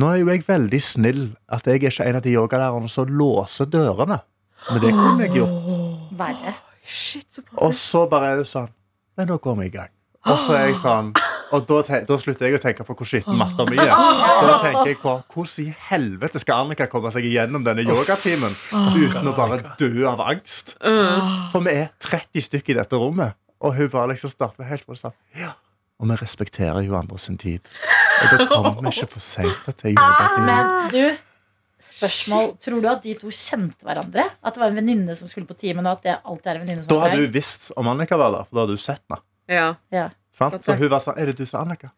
[0.00, 3.08] Nå er jo jeg veldig snill at jeg er ikke en av de yogalærerne som
[3.10, 4.20] låser dørene.
[4.68, 5.70] Men det kunne jeg gjort.
[6.18, 6.54] Verre.
[6.84, 8.68] Shit, så Og så bare er hun sånn
[9.16, 9.90] Men nå går vi i gang.
[10.26, 11.12] Og så er jeg sånn
[11.50, 13.90] Og da, tenk, da slutter jeg å tenke på hvor skitten matta mi er.
[14.50, 18.54] Da tenker jeg på hvordan i helvete skal Annika komme seg igjennom denne yogatimen
[18.94, 20.76] uten å bare dø av angst?
[20.80, 24.94] For vi er 30 stykker i dette rommet, og hun bare liksom starter helt på
[24.96, 25.18] det samme.
[25.38, 25.56] Ja.
[26.00, 27.66] Og vi respekterer jo andre sin tid.
[28.20, 30.46] Og da kommer vi ikke for seint til yogatimen.
[30.48, 31.18] Men du,
[31.84, 32.54] spørsmål.
[32.62, 34.24] Tror du at de to kjente hverandre?
[34.40, 38.16] At det var en venninne som skulle på timen, Da hadde du visst om Annika
[38.20, 39.20] var der, for da hadde du sett henne.
[39.50, 39.68] Ja.
[39.92, 40.08] Ja.
[40.40, 40.56] Sant?
[40.64, 41.88] Så hun var sånn Er det du som er Annika?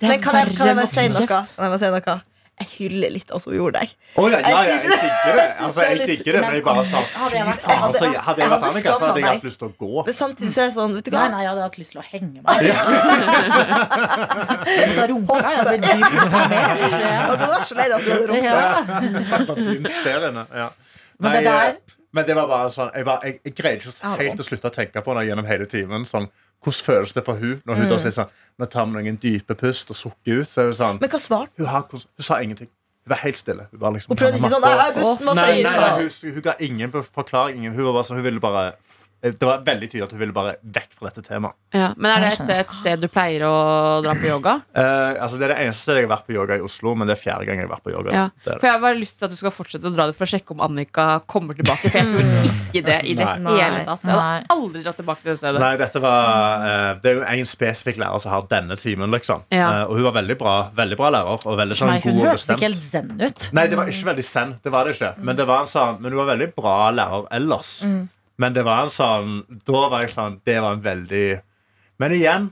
[0.00, 1.26] Men kan jeg, kan jeg bare si noe?
[1.28, 2.16] Kan jeg bare si noe?
[2.60, 3.88] Jeg hyller litt at hun gjorde det.
[4.20, 5.08] Oh, ja, ja, ja, jeg digger det.
[5.40, 7.80] jeg Altså, jeg digger det, men jeg bare sa Hadde jeg fy vært- faen.
[7.86, 9.92] Altså, hadde jeg vært Annika, så hadde jeg hatt lyst til å gå.
[10.10, 11.22] Men samtidig så er det sånn Vet du hva?
[11.22, 12.50] Nei, nei, jeg hadde hatt lyst til å henge meg.
[14.98, 15.34] Da runka.
[15.40, 16.12] Jeg hadde dypt
[16.52, 16.60] Ja.
[17.30, 18.52] Du var så lei deg at du hadde runka.
[20.60, 20.68] Ja.
[21.20, 21.74] Men det der eh,
[22.16, 24.74] men det var bare sånn Jeg, var, jeg, jeg greide ikke helt å slutte å
[24.74, 26.06] tenke på henne gjennom hele timen.
[26.08, 26.26] Sånn,
[26.64, 29.56] hvordan føles det for hun når hun da sier sånn Nå tar vi noen dype
[29.58, 30.50] pust og sukker ut.
[30.50, 32.70] Så er hun sånn Men hva svarte hun, har, hun sa ingenting.
[33.06, 33.68] Hun var helt stille.
[33.70, 36.44] Hun, var liksom, Hun prøvde ikke sånn Nei, bussen må Nei, nei, nei hun, hun
[36.48, 37.70] ga ingen forklaring.
[37.70, 38.66] Hun var bare sånn, hun ville bare
[39.20, 41.56] Det var veldig tydelig at hun ville bare vekk fra dette temaet.
[41.76, 41.90] Ja.
[41.96, 43.54] Men er det et, et sted du pleier å
[44.04, 44.56] dra på yoga?
[44.72, 47.10] Uh, altså Det er det eneste stedet jeg har vært på yoga i Oslo, men
[47.10, 48.14] det er fjerde gang jeg har vært på yoga.
[48.16, 48.26] Ja.
[48.44, 48.58] Det det.
[48.60, 50.32] For jeg har bare lyst til at du skal fortsette å dra det for å
[50.32, 51.90] sjekke om Annika kommer tilbake.
[51.90, 53.56] For jeg tror ikke det i det Nei.
[53.60, 54.06] hele tatt.
[54.06, 55.62] Jeg har hadde aldri dratt tilbake til det stedet.
[55.62, 59.44] Nei, dette var uh, Det er jo en spesifikk lærer som har denne timen, liksom.
[59.54, 59.68] Ja.
[59.68, 61.44] Uh, og hun var veldig bra Veldig bra lærer.
[61.50, 63.50] Og veldig sånn Nei, hun god og hørtes ikke helt zen ut.
[63.56, 64.56] Nei, det var ikke veldig zen.
[64.64, 65.12] Det var det ikke.
[65.20, 67.74] Men, det var sånn, men hun var veldig bra lærer ellers.
[68.40, 69.32] Men det var en sånn
[69.68, 71.26] Da var jeg sånn Det var en veldig
[72.00, 72.50] Men igjen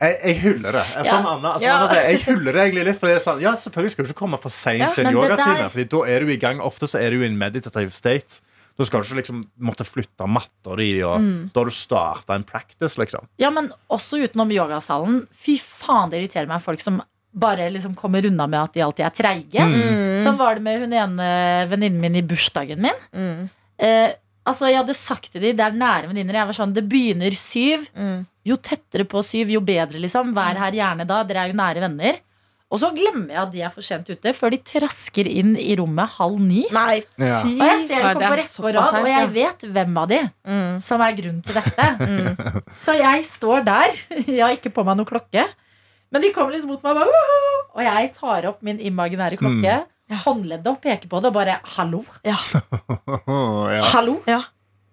[0.00, 0.82] jeg, jeg hyller det.
[0.96, 1.72] Jeg, som sånn Anna, som Ja.
[1.76, 2.96] Anna sier, jeg hyller det egentlig litt.
[3.02, 5.12] For det er sånn, ja, selvfølgelig skal du ikke komme for seint Ja, til en
[5.18, 5.56] yogatime.
[5.58, 6.62] der- Fordi da er du i gang.
[6.64, 8.40] Ofte så er du i en meditative state.
[8.78, 11.20] Da skal du ikke liksom måtte flytte matta di, og
[11.52, 13.26] da har du starta en practice, liksom.
[13.36, 15.26] Ja, men også utenom yogasalen.
[15.36, 17.02] Fy faen, det irriterer meg folk som
[17.34, 19.60] bare liksom kommer unna med at de alltid er treige.
[19.60, 20.24] Mm.
[20.24, 22.96] Sånn var det med hun ene venninnen min i bursdagen min.
[23.14, 23.50] Mm.
[23.78, 24.14] Eh,
[24.46, 26.34] altså, jeg hadde sagt til de, det er nære venninner.
[26.40, 27.86] Jeg var sånn, det begynner syv.
[27.96, 28.26] Mm.
[28.46, 30.32] Jo tettere på syv, jo bedre, liksom.
[30.36, 31.22] Vær her gjerne da.
[31.28, 32.18] Dere er jo nære venner.
[32.70, 35.72] Og så glemmer jeg at de er for sent ute, før de trasker inn i
[35.80, 36.60] rommet halv ni.
[36.70, 37.40] Nei, Ja.
[37.42, 40.06] fy Og jeg ser de kommer på rekke og rad, og jeg vet hvem av
[40.12, 40.80] de Mm.
[40.80, 41.88] som er grunnen til dette.
[42.78, 43.90] Så jeg står der.
[44.30, 45.48] Jeg har ikke på meg noe klokke.
[46.12, 47.10] Men de kommer liksom mot meg, og bare,
[47.74, 49.74] og jeg tar opp min imaginære klokke,
[50.10, 52.04] håndleddet og peker på det, og bare 'hallo'.
[52.24, 52.36] Ja.
[53.76, 53.82] ja.
[53.92, 54.20] Hallo?
[54.26, 54.42] Ja.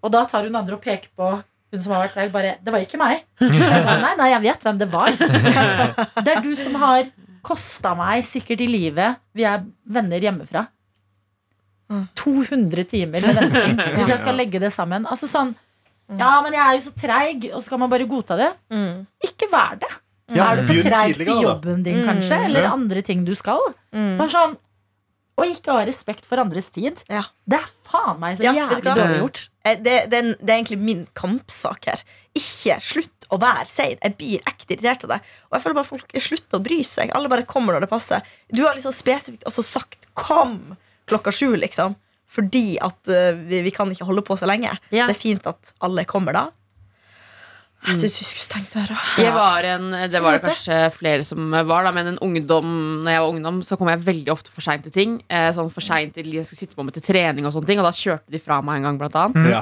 [0.03, 1.31] Og da tar hun andre og peker på
[1.71, 2.29] hun som har vært der.
[2.29, 3.23] Bare, det var ikke meg.
[3.41, 5.11] Bare, nei, nei, jeg vet hvem det var.
[6.23, 7.09] Det er du som har
[7.41, 9.17] kosta meg sikkert i livet.
[9.33, 10.67] Vi er venner hjemmefra.
[11.89, 12.07] Mm.
[12.19, 13.77] 200 timer med venting.
[13.95, 15.05] Hvis jeg skal legge det sammen.
[15.07, 15.53] Altså sånn
[16.19, 18.49] Ja, men jeg er jo så treig, og så skal man bare godta det.
[18.71, 19.05] Mm.
[19.23, 19.89] Ikke vær det.
[20.35, 22.07] Ja, er du for treig til jobben din, Mm.
[22.07, 22.37] kanskje?
[22.45, 23.59] Eller andre ting du skal?
[23.95, 24.17] Mm.
[24.19, 24.57] Bare sånn
[25.37, 27.03] Og ikke ha respekt for andres tid.
[27.11, 27.23] Ja.
[27.45, 29.41] Det er faen meg så Ja, jævlig dårlig gjort.
[29.63, 32.01] Eh, Det, det, det er egentlig min kampsak her.
[32.37, 33.99] Ikke slutt å være sein.
[34.01, 35.19] Jeg blir ekte irritert av det.
[35.49, 37.13] Og jeg føler bare folk slutter å bry seg.
[37.13, 38.33] Alle bare kommer når det passer.
[38.49, 40.75] Du har liksom spesifikt også sagt 'kom'
[41.07, 41.95] klokka sju, liksom.
[42.27, 44.73] Fordi at uh, vi, vi kan ikke holde på så lenge.
[44.91, 45.05] Ja.
[45.05, 46.49] Så det er fint at alle kommer da.
[47.85, 48.95] Jeg syns vi skulle stengt døra.
[49.21, 52.71] Jeg var en, det var det kanskje flere som var, da, men en ungdom
[53.05, 55.13] Når jeg var ungdom, så kom jeg veldig ofte for seint til ting.
[55.29, 57.79] Eh, sånn for sent til jeg skulle sitte på med til trening, og sånne ting
[57.79, 59.51] Og da kjørte de fra meg en gang, blant annet.
[59.53, 59.61] Ja.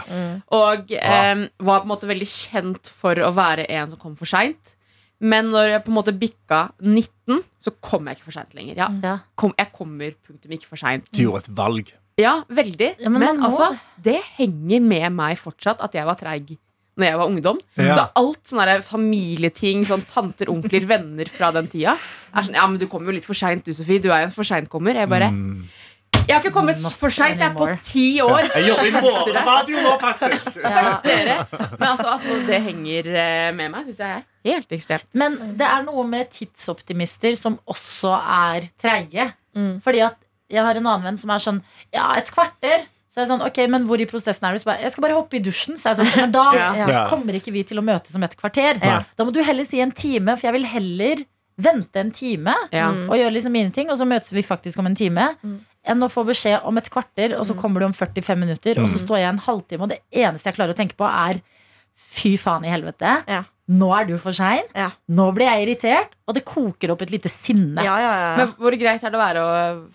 [0.56, 4.26] Og eh, var på en måte veldig kjent for å være en som kom for
[4.32, 4.74] seint.
[5.20, 8.76] Men når jeg på en måte bikka 19, så kom jeg ikke for seint lenger.
[8.80, 9.18] Ja, Ja.
[9.36, 11.08] kom, jeg kommer punktum ikke for seint.
[11.12, 11.94] Du gjorde et valg.
[12.20, 12.94] Ja, veldig.
[13.04, 16.58] Ja, men men altså, det henger med meg fortsatt at jeg var treig
[16.96, 17.58] når jeg var ungdom.
[17.78, 17.96] Ja.
[17.96, 21.98] Så alt sånne familieting, sånn tanter, onkler, venner fra den tida,
[22.34, 24.00] er sånn Ja, men du kommer jo litt for seint, du, Sofie.
[24.04, 24.96] Du er jo en for seintkommer.
[24.96, 25.68] Jeg bare Mm.
[26.26, 27.38] Jeg har ikke kommet Not for seint.
[27.38, 28.48] Jeg er på ti år.
[28.56, 30.56] Jeg jobber i morgenradio nå, faktisk!
[30.64, 30.96] Ja.
[31.78, 35.06] Men altså at det henger eh, med meg, syns jeg er helt ekstremt.
[35.14, 39.28] Men det er noe med tidsoptimister som også er treige.
[39.54, 39.76] Mm.
[39.86, 40.18] Fordi at
[40.50, 41.62] jeg har en annen venn som er sånn
[41.94, 42.88] Ja, et kvarter.
[43.16, 44.60] Så er jeg sånn, ok, men hvor i prosessen er du?
[44.60, 45.78] Så bare, jeg skal bare hoppe i dusjen.
[45.80, 46.42] Så er jeg sånn, men da
[46.84, 47.06] Ja.
[47.08, 48.82] Kommer ikke vi til å møtes om et kvarter.
[48.84, 48.98] Ja.
[49.16, 51.24] Da må du heller si en time, for jeg vil heller
[51.56, 52.90] vente en time Ja.
[52.92, 53.06] Mm.
[53.08, 55.30] og gjøre liksom mine ting, og så møtes vi faktisk om en time.
[55.48, 55.56] Mm.
[55.88, 58.90] Enn å få beskjed om et kvarter, og så kommer du om 45 minutter, og
[58.90, 59.06] så Mm.
[59.08, 61.40] står jeg en halvtime, og det eneste jeg klarer å tenke på, er
[61.96, 63.24] fy faen i helvete.
[63.30, 63.44] Ja.
[63.72, 64.68] Nå er du for sein.
[64.76, 64.92] Ja.
[65.10, 67.82] Nå blir jeg irritert, og det koker opp et lite sinne.
[67.82, 68.36] Ja, ja, ja.
[68.42, 69.46] Men hvor greit er det å være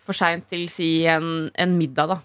[0.07, 2.19] for sein til si en, en middag, da?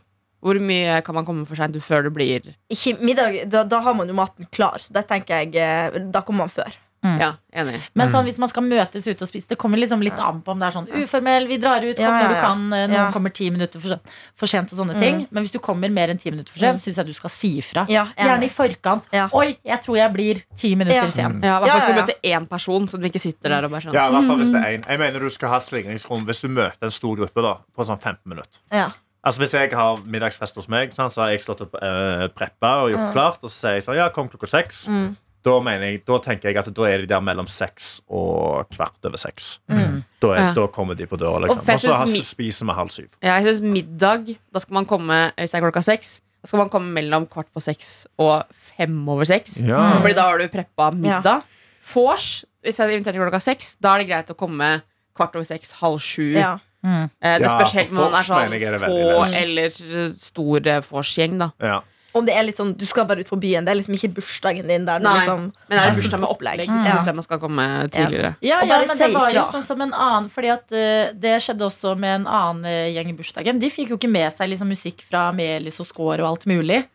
[0.45, 3.97] Hvor mye kan man komme for seint før det blir Ikke middag, da, da har
[3.97, 6.75] man jo maten klar, så det tenker jeg eh, Da kommer man før.
[7.19, 7.77] Ja, enig.
[7.97, 10.55] Men sånn, hvis man skal møtes ute og spise, det kommer liksom litt an på
[10.55, 12.86] om det er sånn uformell, vi drar ut, kom Ja, ja, når du kan, eh,
[12.89, 13.12] noen Ja.
[13.13, 13.99] kommer ti minutter for,
[14.36, 15.27] for sent og sånne ting.
[15.29, 17.51] Men hvis du kommer mer enn ti minutter for sent, syns jeg du skal si
[17.62, 17.86] ifra.
[17.89, 19.08] Ja, Gjerne i forkant.
[19.13, 19.27] Ja.
[19.34, 21.12] Oi, jeg tror jeg blir ti minutter Ja.
[21.12, 21.41] sen.
[21.43, 23.65] Ja, I hvert fall skal du møter møte én person, så du ikke sitter der
[23.65, 24.84] og bare sånn Ja, i hvert fall hvis det er en.
[24.89, 27.99] Jeg mener du skal ha slingringsrom hvis du møter en stor gruppe da, på sånn
[28.01, 28.60] 15 minutter.
[28.71, 28.91] Ja.
[29.25, 32.75] Altså Hvis jeg har middagsfest hos meg, sant, så har jeg slått og uh, preppa
[32.83, 34.83] og gjort klart, og så sier jeg sånn, ja, kom klokka seks.
[34.91, 35.15] Mm.
[35.45, 39.05] Da, mener jeg, da tenker jeg at da er de der mellom seks og kvart
[39.05, 39.59] over seks.
[39.69, 39.99] Mm.
[40.21, 40.53] Da, er, Ja.
[40.57, 41.61] da kommer de på døra, liksom.
[41.61, 43.09] Og så spiser vi halv syv.
[43.21, 46.63] Ja, jeg synes middag, da skal man komme Hvis det er klokka seks, da skal
[46.63, 49.59] man komme mellom kvart på seks og fem over seks.
[49.65, 49.83] Ja.
[50.01, 51.45] Fordi da har du preppa middag.
[51.93, 54.69] Vors, hvis jeg inviterer klokka seks, da er det greit å komme
[55.17, 56.33] kvart over seks, halv sju.
[56.38, 56.55] Ja.
[56.85, 57.09] Mm.
[57.21, 61.51] Eh, Det spørs helt om man er sånn få eller stor eh, vorsgjeng, da.
[61.63, 61.81] Ja.
[62.15, 63.65] Om det er litt sånn, Du skal bare ut på byen.
[63.67, 64.85] Det er liksom ikke bursdagen din.
[64.87, 66.69] der Nei, liksom Men er det er bursdag med opplegg, opplegg.
[66.69, 68.35] så syns jeg man skal komme tidligere.
[68.39, 71.67] Ja, ja, men det var jo sånn som en annen Fordi at uh, det skjedde
[71.67, 73.59] også med en annen uh, gjeng i bursdagen.
[73.59, 76.85] De fikk jo ikke med seg liksom musikk fra Melis og Skår og alt mulig.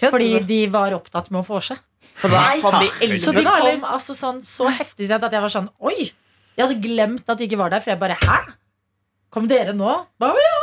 [0.00, 1.76] Kødder Fordi de var opptatt med å vorse.
[2.24, 3.18] Nei.
[3.20, 6.08] Så de kom altså sånn så heftig sett at jeg var sånn Oi!
[6.56, 8.40] Jeg hadde glemt at de ikke var der, for jeg bare Hæ?
[9.32, 9.92] Kom dere nå?
[10.20, 10.56] Bare, ja,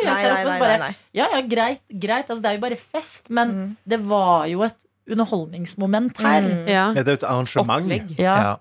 [0.00, 0.92] Nei, nei, nei, nei, nei.
[1.14, 2.30] Ja, ja, greit, greit.
[2.30, 3.28] Altså, det er jo bare fest.
[3.28, 3.76] Men Mm.
[3.86, 6.40] det var jo et underholdningsmoment her.
[6.42, 6.66] Mm.
[6.68, 6.86] Ja.
[6.94, 7.92] Ja, det er jo et arrangement.
[8.18, 8.34] Ja.
[8.42, 8.56] Ja.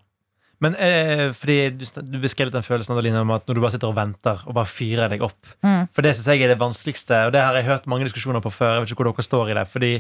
[0.60, 3.88] Men eh, fordi du, du beskrev den følelsen Adeline, om at når du bare sitter
[3.88, 5.40] og venter og bare fyrer deg opp.
[5.64, 5.88] Mm.
[5.96, 8.52] For det synes jeg er det vanskeligste, og det har jeg hørt mange diskusjoner på
[8.52, 8.74] før.
[8.76, 9.64] Jeg vet ikke hvor dere står i det.
[9.72, 9.92] Fordi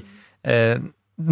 [0.44, 0.82] eh,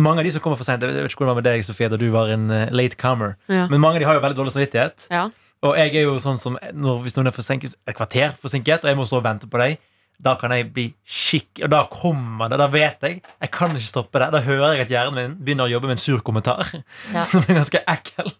[0.07, 1.65] mange av de som kommer for sent Jeg vet ikke hvordan det var med deg,
[1.67, 3.35] Sofie, da du var en eh, late comer.
[3.51, 3.67] Ja.
[3.67, 5.09] Men mange av de har jo veldig dårlig samvittighet.
[5.11, 5.27] Ja.
[5.65, 8.91] Og jeg er jo sånn som når, Hvis noen er forsinket et kvarter forsinket, og
[8.91, 9.79] jeg må stå og vente på deg,
[10.17, 12.57] da kan jeg bli skikk Og da kommer det.
[12.57, 13.19] Da vet jeg.
[13.21, 14.31] Jeg kan ikke stoppe det.
[14.33, 16.65] Da hører jeg at hjernen min begynner å jobbe med en sur kommentar.
[17.13, 17.21] Ja.
[17.23, 18.31] Som er ganske ekkel.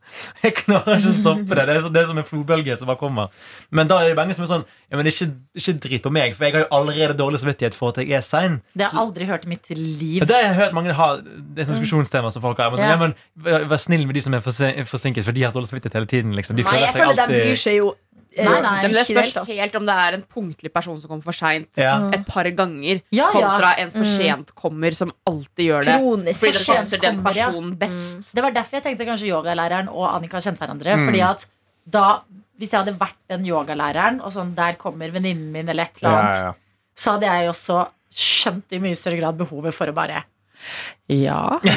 [0.44, 1.66] Jeg klarer ikke å stoppe det.
[1.70, 3.30] Det er, så, det er som en flodbølge som bare kommer.
[3.70, 6.34] Men da er det mange som er sånn Ja, men ikke, ikke drit på meg,
[6.36, 8.58] for jeg har jo allerede dårlig samvittighet for at jeg er sein.
[8.74, 10.26] Det har jeg aldri hørt i mitt liv.
[10.28, 12.74] Det har jeg hørt mange ha Det er diskusjonstema som folk har.
[12.74, 12.98] Men, så, Ja.
[12.98, 16.12] ja, men vær, snill med de som er forsinket, for de har dårlig samvittighet hele
[16.12, 16.36] tiden.
[16.38, 16.58] Liksom.
[16.58, 17.94] De Nei, føler jeg føler de alltid bryr seg jo
[18.38, 18.76] Nei, nei.
[18.86, 21.96] Det spørs helt om det er en punktlig person som kommer for seint ja.
[22.16, 23.32] et par ganger, Ja, ja.
[23.34, 25.98] kontra en for sent kommer som alltid gjør det.
[25.98, 28.34] Kronisk Fordi det passer den personen best.
[28.36, 30.98] Det var derfor jeg tenkte kanskje yogalæreren og Annika kjente hverandre.
[30.98, 31.06] Mm.
[31.10, 31.48] Fordi at
[31.88, 32.06] da,
[32.58, 36.10] Hvis jeg hadde vært den yogalæreren, og sånn der kommer venninnen min, eller et eller
[36.12, 36.54] Ja, annet, ja, ja.
[36.98, 37.84] så hadde jeg også
[38.18, 40.24] skjønt i mye større grad behovet for å bare
[41.08, 41.60] Ja.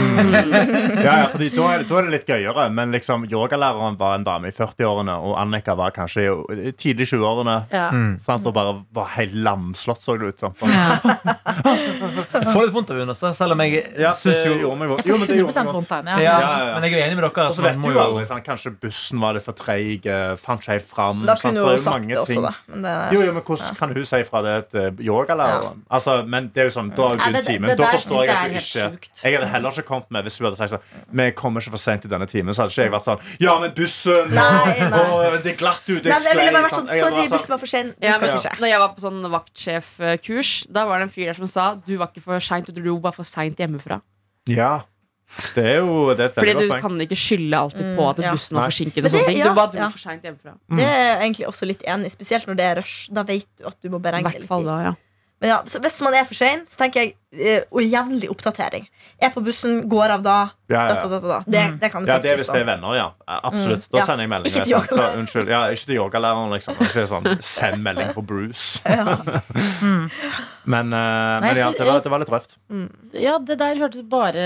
[1.01, 2.64] Ja, ja, fordi da er, det- da er det litt gøyere.
[2.75, 6.25] Men liksom, yogalæreren var en dame i 40-årene, og Annika var kanskje
[6.66, 7.55] i tidlig 20-årene.
[7.73, 7.90] ja.
[7.95, 8.19] Mm.
[8.21, 8.47] Sant?
[8.47, 10.53] Og bare var helt lamslått, så det ut som.
[10.61, 14.55] Jeg får litt vondt av henne også, selv om jeg Ja, syns jo.
[14.59, 16.16] Jeg får men det gjorde 100 meg vondt av henne.
[16.19, 16.40] ja, Ja.
[16.40, 16.75] Ja, ja, ja.
[16.81, 17.47] Men jeg er enig med dere.
[17.47, 20.61] Og så vet du jo aldri, sånn, Kanskje bussen var litt for treig, eh, fant
[20.64, 21.25] ikke helt fram.
[21.27, 22.43] Da kunne hun er jo sagt mange det også, ting.
[22.43, 22.53] da.
[22.69, 25.83] Men det, Jo, jo, men hvordan kan hun si fra det til yogalæreren?
[25.90, 27.77] Altså, men det er jo sånn, Da har hun timen.
[27.77, 29.19] Da forstår jeg at er du ikke sjukt.
[29.22, 31.83] Jeg hadde heller ikke kommet med hvis du hadde sagt sånn Vi kommer ikke for
[31.83, 32.54] sent i denne timen.
[32.56, 34.30] Så hadde ikke jeg vært sånn Ja, men bussen!
[34.35, 35.02] Nei, nei.
[35.16, 37.35] Og det er glatt ute, Nei, jeg men jeg ville bare vært sånn Sorry, sånn-
[37.35, 37.94] bussen var for sen.
[38.00, 38.54] Ja, men, ja.
[38.61, 41.96] når jeg var på sånn vaktsjefkurs, da var det en fyr der som sa du
[42.00, 44.00] var ikke for seint, du dro bare for seint hjemmefra.
[44.50, 44.80] Ja.
[45.54, 48.33] Det er jo det er Fordi du kan ikke skylde alltid på at ja.
[48.35, 48.70] bussen var Nei.
[48.72, 49.04] forsinket.
[49.04, 49.90] Og sånne det- ting ja, Du bare dro ja.
[49.90, 50.56] for seint hjemmefra.
[50.74, 52.96] Det er jeg egentlig også litt enig spesielt når det er rush.
[53.14, 54.94] Da vet du at du må beregne litt fall da, ja.
[55.40, 58.85] Men ja, så hvis man er for sein, så tenker jeg uh, Og jevnlig oppdatering.
[59.20, 60.37] Er på bussen, går av da.
[60.68, 61.38] Ja, ja, ja, da, da, da.
[61.46, 63.07] Det, det kan vi Ja, det er hvis det er venner, ja.
[63.40, 63.88] Absolutt.
[63.92, 64.53] Da sender jeg melding.
[64.53, 65.24] Ikke til sånn, yogalæreren.
[65.24, 65.53] unnskyld.
[65.53, 66.81] Ja, ikke til yogalæreren, liksom.
[66.85, 68.85] Ikke sånn, Send melding på Bruce.
[70.70, 72.59] Men, uh, men ja, det var, det var litt røft.
[73.16, 74.42] Ja, det der hørtes bare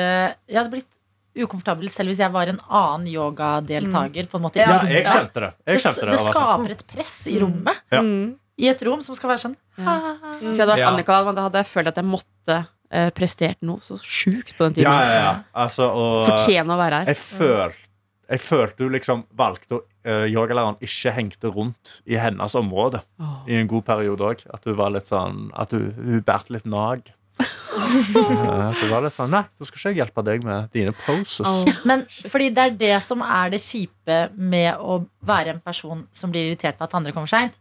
[0.46, 0.87] Jeg hadde blitt
[1.35, 4.28] ukomfortabel selv hvis jeg var en annen yogadeltaker.
[4.30, 5.50] I Ja, jeg skjønte det.
[5.66, 6.07] Jeg det, skjønte det.
[6.07, 7.83] det det, sånn, skaper et press i rommet.
[7.90, 8.02] Ja.
[8.07, 8.37] Mm.
[8.54, 10.92] I et rom som skal være sånn Hvis jeg hadde vært Ja.
[10.92, 12.60] Annika, da hadde jeg følt at jeg måtte
[12.90, 14.90] eh, prestert noe så sjukt på den tiden.
[14.90, 15.34] Ja, ja, ja.
[15.64, 17.12] Altså, og Fortjene å være her.
[17.12, 17.90] jeg følte
[18.24, 23.42] jeg følte du liksom valgte å uh, Yogalæreren ikke hengte rundt i hennes område oh.
[23.48, 24.46] i en god periode òg.
[24.54, 27.12] At du var litt sånn At hun, hun bærte litt nag.
[27.74, 30.92] Eh, at du var litt sånn Nei, da skal ikke jeg hjelpe deg med dine
[31.04, 31.48] poses.
[31.50, 31.80] Oh.
[31.88, 36.30] Men fordi det er det som er det kjipe med å være en person som
[36.30, 37.56] blir irritert på at andre kommer seint.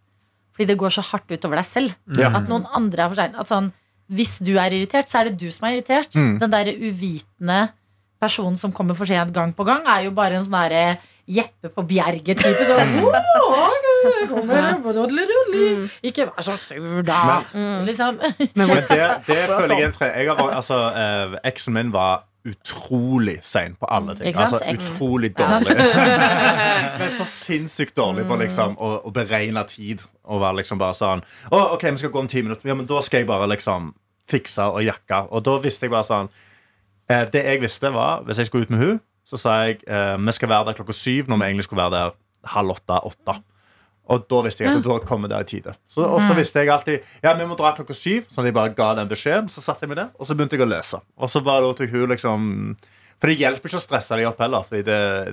[0.54, 1.96] Fordi det går så hardt utover deg selv.
[2.18, 2.30] Ja.
[2.38, 3.72] At noen andre er for At sånn,
[4.14, 6.14] hvis du er irritert, så er det du som er irritert.
[6.14, 6.36] Mm.
[6.42, 7.64] Den derre uvitende
[8.22, 10.86] personen som kommer for sent gang på gang, er jo bare en sånn derre
[11.24, 12.66] Jeppe på Bjerget-type.
[12.68, 13.76] Sånn, «Åh,
[14.28, 14.74] kommer,
[16.04, 17.38] Ikke vær så sur, da.
[17.88, 18.20] Liksom.
[18.60, 18.82] Men det,
[19.30, 20.10] det føler jeg er en tre...
[20.20, 24.36] Jeg har, altså, eh, Eksen min var utrolig sein på alle ting.
[24.36, 25.78] Altså utrolig dårlig.
[27.00, 30.04] Men så sinnssykt dårlig på liksom å, å beregne tid.
[30.24, 32.70] Og være liksom bare sånn Å, OK, vi skal gå om ti minutter.
[32.70, 33.90] Ja, men da skal jeg bare liksom
[34.32, 35.26] fikse og jakke.
[35.36, 36.30] Og da visste jeg bare sånn
[37.12, 40.16] eh, Det jeg visste, var hvis jeg skulle ut med hun så sa jeg eh,
[40.20, 42.16] vi skal være der klokka syv når vi egentlig skulle være der
[42.54, 43.38] halv åtte-åtte.
[44.12, 45.74] Og da visste jeg at da kommer det i tide.
[45.88, 48.26] Så, og så visste jeg alltid Ja, vi må dra klokka syv.
[48.28, 49.48] Så jeg bare ga den beskjeden.
[49.50, 51.00] Så satte jeg meg det og så begynte jeg å lese.
[51.18, 52.50] Og så bare lot jeg hun liksom
[53.22, 54.84] For det hjelper ikke å stresse dem opp heller, Fordi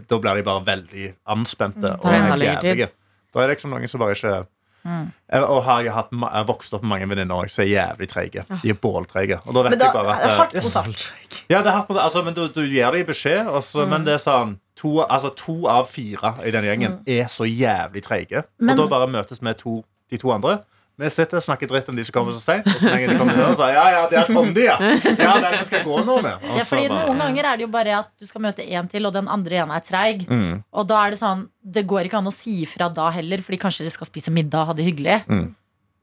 [0.07, 1.97] da blir de bare veldig anspente.
[1.99, 2.47] og lengre tid.
[2.71, 2.91] jævlige.
[3.35, 4.47] Da er det liksom noen som bare ikke
[4.85, 8.09] jeg, og har jeg, hatt, jeg har vokst opp med mange venninner som er jævlig
[8.11, 8.45] treige.
[8.63, 9.41] De er båltreige.
[9.47, 11.05] Og da vet Men da jeg bare at det er hardt mot hardt.
[11.51, 13.95] ja, det er hardt mot altså, men du, du gir dem beskjed, også, mm.
[13.95, 18.05] men det er sånn to, altså, to av fire i denne gjengen er så jævlig
[18.07, 18.45] treige.
[18.63, 20.61] Og da bare møtes med to, de to andre.
[21.01, 23.17] Vi sitter og snakker dritt om de som kommer så seint, og så lenge de
[23.19, 24.75] kommer før, så ja, ja, der kom de, ja.
[25.25, 26.35] Ja, vi skal gå nå med.
[26.45, 28.91] Og Ja, fordi bare- Noen ganger er det jo bare at du skal møte én
[28.93, 30.27] til, og den andre ene er treig.
[30.29, 30.59] Mm.
[30.77, 33.59] Og da er det sånn Det går ikke an å si ifra da heller, fordi
[33.65, 35.23] kanskje de skal spise middag og ha det hyggelig.
[35.29, 35.49] Mm.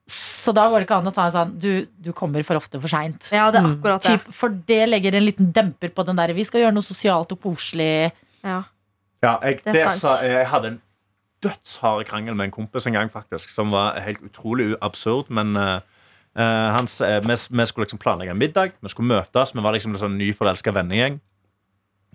[0.10, 2.79] Så da går det ikke an å ta en sånn Du, du kommer for ofte
[2.79, 3.27] for seint.
[3.36, 4.13] Ja, det er akkurat det.
[4.21, 7.33] Typ, for det legger en liten demper på den der Vi skal gjøre noe sosialt
[7.36, 8.12] og koselig.
[8.47, 8.62] Ja.
[9.23, 9.99] Ja, jeg, Det det sant.
[10.05, 10.81] sa, jeg hadde en
[11.43, 13.52] dødshard krangel med en kompis en gang, faktisk.
[13.54, 15.30] Som var helt utrolig absurd.
[15.30, 15.80] Men uh,
[16.73, 18.76] hans, uh, vi, vi skulle liksom planlegge en middag.
[18.82, 19.56] Vi skulle møtes.
[19.56, 21.19] Vi var liksom en sånn nyforelska vennegjeng.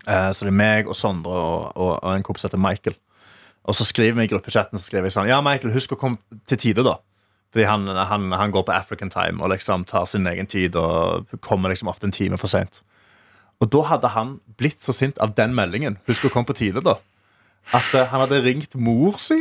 [0.07, 2.97] Uh, så det er meg og Sondre og, og, og en kompis heter Michael.
[3.63, 6.41] Og så skriver vi i gruppechatten så skriver jeg sånn Ja, Michael, husk å komme
[6.49, 6.97] til tide, da.
[7.53, 11.29] Fordi han, han, han går på African time og liksom tar sin egen tid og
[11.45, 12.81] kommer liksom ofte en time for seint.
[13.61, 15.99] Og da hadde han blitt så sint av den meldingen.
[16.09, 16.97] Husk å komme på tide, da.
[17.71, 19.39] At eh, han hadde ringt mor si,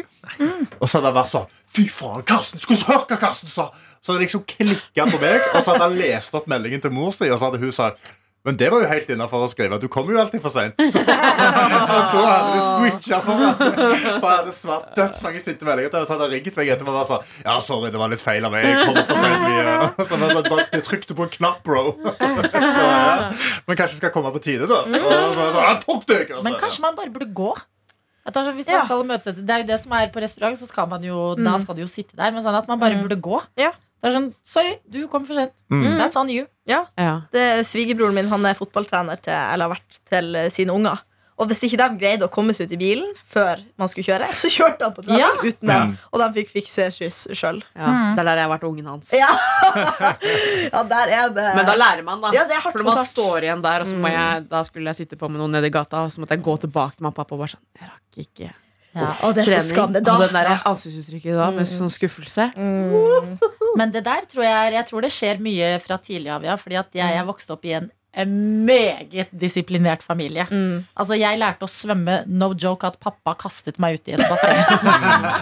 [0.79, 2.61] og så hadde han vært sånn Fy faen, Karsten!
[2.61, 3.71] Skulle hørt hva Karsten sa?
[4.05, 7.15] Så hadde liksom klikka på meg, og så hadde han lest opp meldingen til mor
[7.17, 8.03] si, og så hadde hun sagt
[8.43, 9.77] men det var jo helt innafor å skrive.
[9.79, 10.75] Du kommer jo alltid for seint.
[10.83, 13.61] og da hadde du switcha for meg.
[13.61, 16.07] For jeg hadde svart dødsmange sinte meldinger til.
[16.09, 18.49] Så hadde han ringt meg etterpå og bare sånn Ja, sorry, det var litt feil
[18.49, 18.67] av meg.
[18.67, 19.77] Jeg kommer for sent mye.
[20.11, 21.85] Så jeg bare, bare, jeg trykte på en knapp, bro.
[22.19, 23.31] Så, ja.
[23.69, 24.83] Men kanskje du skal komme på tide, da?
[24.91, 26.35] Så så, ja, sånn, «Ah, fuck deg!
[26.35, 27.53] Og Men kanskje man bare burde gå?
[28.27, 28.79] At altså, hvis Ja.
[28.79, 31.03] man skal møtes etter, Det er jo det som er på restaurant, så skal man
[31.03, 31.61] jo, da Mm.
[31.63, 32.31] skal du jo sitte der.
[32.31, 33.03] Men sånn at man bare Mm.
[33.09, 33.43] burde gå.
[33.57, 33.71] Ja.
[34.03, 35.53] Det er sånn Sorry, du kom for sent.
[35.71, 35.99] Mm.
[35.99, 36.47] That's on you.
[36.67, 36.87] Ja.
[36.99, 37.23] ja.
[37.63, 40.99] svigerbroren min han er fotballtrener til, eller har vært til sine unger.
[41.43, 44.29] Og hvis ikke de greide å komme seg ut i bilen før man skulle kjøre,
[44.39, 45.31] så kjørte han på trening Ja.
[45.43, 45.89] uten dem.
[45.91, 45.97] Mm.
[46.13, 47.59] Og de fikk fikse skyss sjøl.
[47.75, 49.11] Ja, Det er der jeg har vært ungen hans.
[49.17, 49.29] Ja.
[50.73, 52.31] ja, der er det Men da lærer man, da.
[52.37, 54.15] Ja, det er hardt For man står igjen der, og så må Mm.
[54.15, 56.43] jeg, da skulle jeg sitte på med noen nede i gata, og så måtte jeg
[56.45, 58.53] gå tilbake til mamma og pappa og bare sånn Jeg rakk ikke
[58.95, 59.07] Ja.
[59.25, 59.93] Og det er så skam.
[59.95, 60.27] Det er og da.
[60.27, 62.51] den der ansiktsuttrykket da, med sånn skuffelse.
[62.55, 63.39] Mm.
[63.81, 66.57] Men det der tror jeg, jeg tror det skjer mye fra tidlig av, ja.
[66.61, 68.33] Fordi at jeg vokste opp i en en
[68.67, 70.45] meget disiplinert familie.
[70.51, 70.85] Mm.
[71.01, 74.61] Altså Jeg lærte å svømme, no joke, at pappa kastet meg ut i et basseng.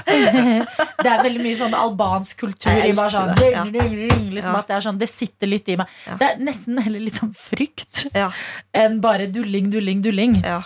[1.03, 3.65] det er veldig mye sånn albansk kultur i bare sånn det, ja.
[3.67, 4.59] liksom Ja.
[4.61, 5.89] at Det er sånn, det sitter litt i meg.
[6.07, 6.19] Ja.
[6.21, 8.31] Det er nesten heller litt sånn frykt Ja.
[8.75, 10.39] enn bare dulling, dulling, dulling.
[10.45, 10.63] Ja.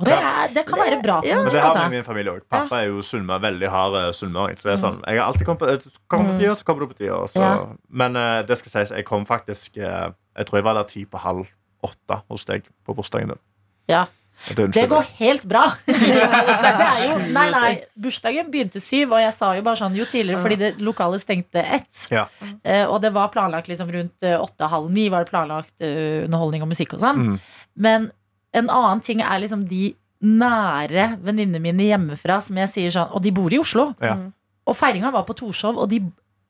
[0.00, 1.20] Og det, er, det kan være bra.
[1.22, 1.36] Ja.
[1.44, 1.90] Men det har vi i altså.
[1.92, 2.40] min familie òg.
[2.50, 4.56] Pappa er jo sunnmør, veldig hard eh, sunnmøring.
[4.58, 5.04] Så det er sånn, Mm.
[5.06, 7.20] jeg har alltid kommet på, kom på tida, så kommer du på tida.
[7.38, 7.52] Ja.
[7.90, 11.04] Men uh, det skal sies, jeg kom faktisk eh, Jeg tror jeg var der ti
[11.06, 11.48] på halv
[11.84, 13.42] åtte hos deg på bursdagen din.
[13.90, 14.06] Ja.
[14.56, 15.62] Det, Det går helt bra.
[15.86, 20.06] det er jo, nei, nei, Bursdagen begynte syv, og jeg sa jo bare sånn jo
[20.10, 22.06] tidligere fordi det lokale stengte ett.
[22.12, 22.26] Ja.
[22.62, 26.66] Eh, og det var planlagt liksom rundt eh, åtte-halv ni var det planlagt eh, underholdning
[26.66, 27.22] og musikk og sånn.
[27.22, 27.38] Mm.
[27.86, 28.10] Men
[28.54, 29.94] en annen ting er liksom de
[30.24, 33.90] nære venninnene mine hjemmefra som jeg sier sånn Og de bor i Oslo.
[34.02, 34.16] Ja.
[34.64, 36.00] Og feiringa var på Torshov, og de,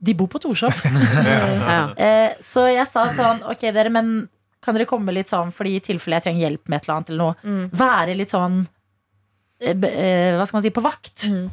[0.05, 0.77] de bor på Torshov.
[1.75, 1.81] Ja.
[1.97, 4.29] Eh, så jeg sa sånn Ok, dere, men
[4.65, 7.11] kan dere komme litt sånn fordi i tilfelle jeg trenger hjelp med et eller annet
[7.13, 7.35] eller noe?
[7.45, 7.67] Mm.
[7.81, 8.63] Være litt sånn
[9.61, 10.73] eh, eh, Hva skal man si?
[10.77, 11.27] På vakt.
[11.31, 11.51] Mm.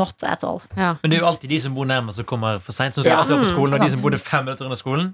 [0.00, 0.62] Not at all.
[0.78, 0.94] Ja.
[1.02, 2.96] Men det er jo alltid de som bor nærmest, som kommer for seint.
[2.96, 3.20] Som skal Ja.
[3.20, 5.10] alltid være på skolen, og de som bodde fem minutter under skolen.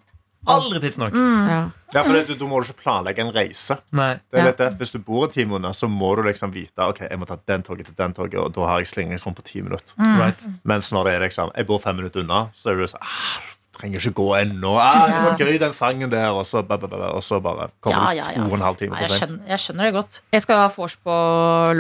[0.49, 1.13] Aldri tidsnok.
[1.13, 1.59] Ja.
[1.93, 3.77] Ja, for det, du, du må jo ikke planlegge en reise.
[3.93, 4.15] Nei.
[4.31, 4.47] Det er Ja.
[4.47, 4.69] litt det.
[4.79, 7.37] Hvis du bor en time unna, så må du liksom vite Ok, jeg må ta
[7.47, 9.93] den toget til den toget, og da har jeg slingringsrom på ti minutter.
[9.99, 10.47] Right.
[10.65, 13.41] Mens når det er liksom Jeg bor fem minutter unna, så er du sånn ah,
[13.81, 14.73] Trenger ikke gå ennå.
[14.81, 16.31] Ah, det var gøy, den sangen der.
[16.37, 18.51] Og så, ba, ba, ba, ba, og så bare kommer Ja, ja, ja, du to
[18.53, 19.21] og en halv time for jeg, sent.
[19.31, 20.21] skjønner, jeg skjønner det godt.
[20.33, 21.15] Jeg skal ha vors på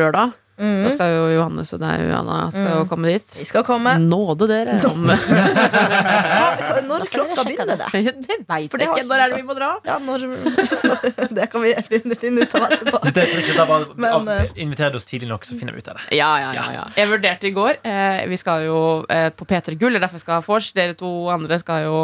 [0.01, 0.33] lørdag.
[0.61, 0.83] Mm.
[0.85, 3.37] Da skal jo Johannes og deg, Johanna, skal jo komme dit.
[3.41, 3.95] Vi skal komme.
[4.03, 4.75] Nåde dere.
[4.91, 7.89] Om, Ja, Når klokka begynner det?
[8.27, 9.05] det veit jeg ikke.
[9.09, 9.71] Når er det vi må dra?
[9.89, 10.27] Ja, når
[11.39, 13.01] Det kan vi finne, finne ut av etterpå.
[13.09, 15.81] Dette er trikset, da bare Men, av- eh, Inviter oss tidlig nok, så finner vi
[15.85, 16.11] ut av det.
[16.19, 16.85] Ja, ja, ja, ja.
[16.99, 17.81] Jeg vurderte i går.
[17.87, 18.77] Eh, vi skal jo
[19.09, 20.71] eh, på P3 Gull, det er derfor jeg skal ha vors.
[20.77, 21.97] Dere to andre skal jo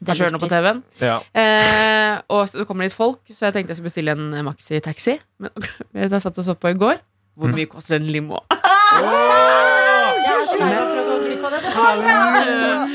[0.00, 0.78] kanskje høre noe på TV-en.
[1.04, 1.18] Ja.
[1.36, 5.18] Eh, og så kommer det litt folk, så jeg tenkte jeg skulle bestille en maxi-taxi.
[5.42, 7.02] Men jeg satt og så på i går.
[7.38, 8.40] Hvor mye koster en limo?
[10.20, 11.60] Jeg er så lei meg for å gå glipp av det.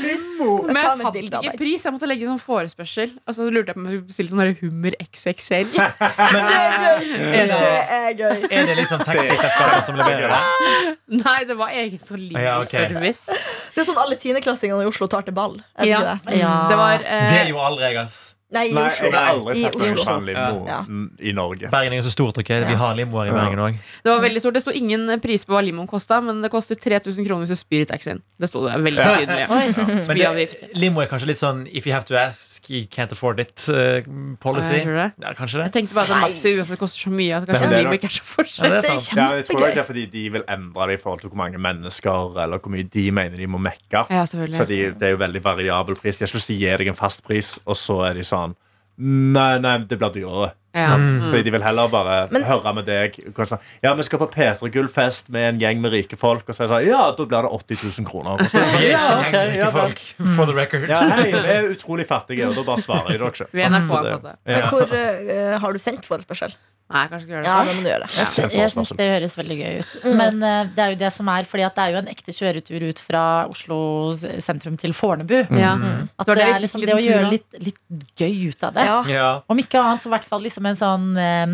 [0.02, 0.48] Limo!
[0.68, 1.84] Men Ta jeg fant ikke pris.
[1.86, 3.14] Jeg måtte legge sånn forespørsel.
[3.26, 5.72] Og så lurte jeg på om jeg skulle bestille sånn der Hummer XXL.
[6.36, 7.08] Men Det er gøy!
[7.16, 8.46] er Det det, er gøy.
[8.60, 10.94] er det liksom taxiselskapet som leverer det?
[11.24, 12.76] Nei, det var egen sånn Ja, ok.
[12.76, 13.40] limoservice.
[13.74, 15.58] Det er sånn alle tiendeklassingene i Oslo tar til ball.
[15.74, 16.00] Er det Ja.
[16.04, 16.38] ikke det?
[16.44, 16.54] Ja.
[16.70, 18.35] Det var eh, Det er jo aldri jeg, ass.
[18.54, 19.08] Nei, i Nei, Oslo.
[19.10, 20.04] jeg har aldri I sett noen Oslo.
[20.06, 20.76] sånn limo Ja.
[21.18, 21.66] i Norge.
[21.68, 22.50] Bergen er jo så stort, ok?
[22.68, 23.74] Vi har limoer i Bergen òg.
[24.04, 24.54] Det var veldig stort.
[24.54, 27.58] Det sto ingen pris på hva limoen kosta, men det koster 3000 kroner hvis du
[27.58, 28.22] spyr i taxien.
[28.38, 29.48] Det sto det veldig tydelig.
[29.50, 30.56] Men Spyavgift.
[30.78, 33.98] limo er kanskje litt sånn if you have to ask, you can't afford it uh,
[34.38, 34.76] policy.
[34.76, 35.12] Ja, jeg tror det.
[35.26, 35.64] Ja, kanskje det?
[35.66, 37.82] Jeg tenkte bare at en maxi uansett koster så mye at Men kanskje det er
[37.82, 38.70] limo nok- ikke er så Ja, forskjell.
[38.70, 39.16] det er Det er sant.
[39.18, 41.58] Ja, jeg tror det er fordi de vil endre det i forhold til hvor mange
[41.58, 44.06] mennesker Eller hvor mye de mener de må mekke.
[44.08, 44.66] Ja, Så selvfølgelig.
[44.68, 46.16] de, det er jo veldig variabel pris.
[46.16, 48.20] De har ikke lyst til å gi deg en fast pris, og så er de
[48.20, 48.45] sånn
[48.98, 50.52] Nei, nei, det blir dyrere.
[50.76, 50.92] Ja.
[51.00, 51.30] Mm.
[51.30, 53.16] Fordi de vil heller bare Men- høre med deg.
[53.32, 56.44] hvordan- Ja, vi skal på P3 Gullfest med en gjeng med rike folk.
[56.48, 58.32] Og så er det sånn, ja, da blir det 80 000 kroner.
[58.36, 59.98] Og så, sånn, ja, okay, ja, folk,
[60.36, 60.88] for the record.
[60.88, 63.48] ja, hei, vi er utrolig fattige, og da bare svarer jeg dere ikke.
[63.52, 63.84] Vi er Sant?
[63.84, 64.36] Så det- NRK-ansatte.
[64.46, 64.68] Ja.
[64.70, 66.54] Hvor uh, Har du sendt forespørsel?
[66.86, 67.50] Nei, kanskje ikke gjør det.
[67.50, 68.10] Ja, da må du gjøre det.
[68.30, 69.94] Send Jeg syns det høres veldig gøy ut.
[70.20, 72.34] Men uh, det er jo det som er, fordi at det er jo en ekte
[72.36, 73.78] kjøretur ut fra Oslo
[74.14, 75.48] sentrum til Fornebu.
[75.50, 76.08] Mm.
[76.18, 77.80] At Det er liksom det å gjøre litt, litt
[78.20, 78.84] gøy ut av det.
[78.86, 79.00] Ja.
[79.10, 79.30] Ja.
[79.50, 81.46] Om ikke annet så i hvert fall liksom en sånn eh,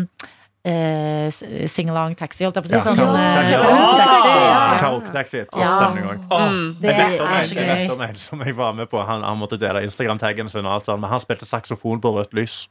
[0.65, 2.77] eh, sing-along taxi, holdt jeg på å si.
[2.77, 2.83] Ja.
[2.83, 3.41] Sånn, Ja.
[3.41, 4.77] eh, Ja.
[4.79, 5.45] karaoke-taxi, ja.
[5.45, 5.71] Topp Ja.
[5.79, 6.81] stemning også.
[6.81, 7.93] Det Jeg vet om er så jeg vet gøy.
[7.93, 9.05] om en som jeg var med på.
[9.05, 12.33] Han, han måtte dele Instagram-taggen sin, og alt sånt, men han spilte saksofon på rødt
[12.33, 12.67] lys.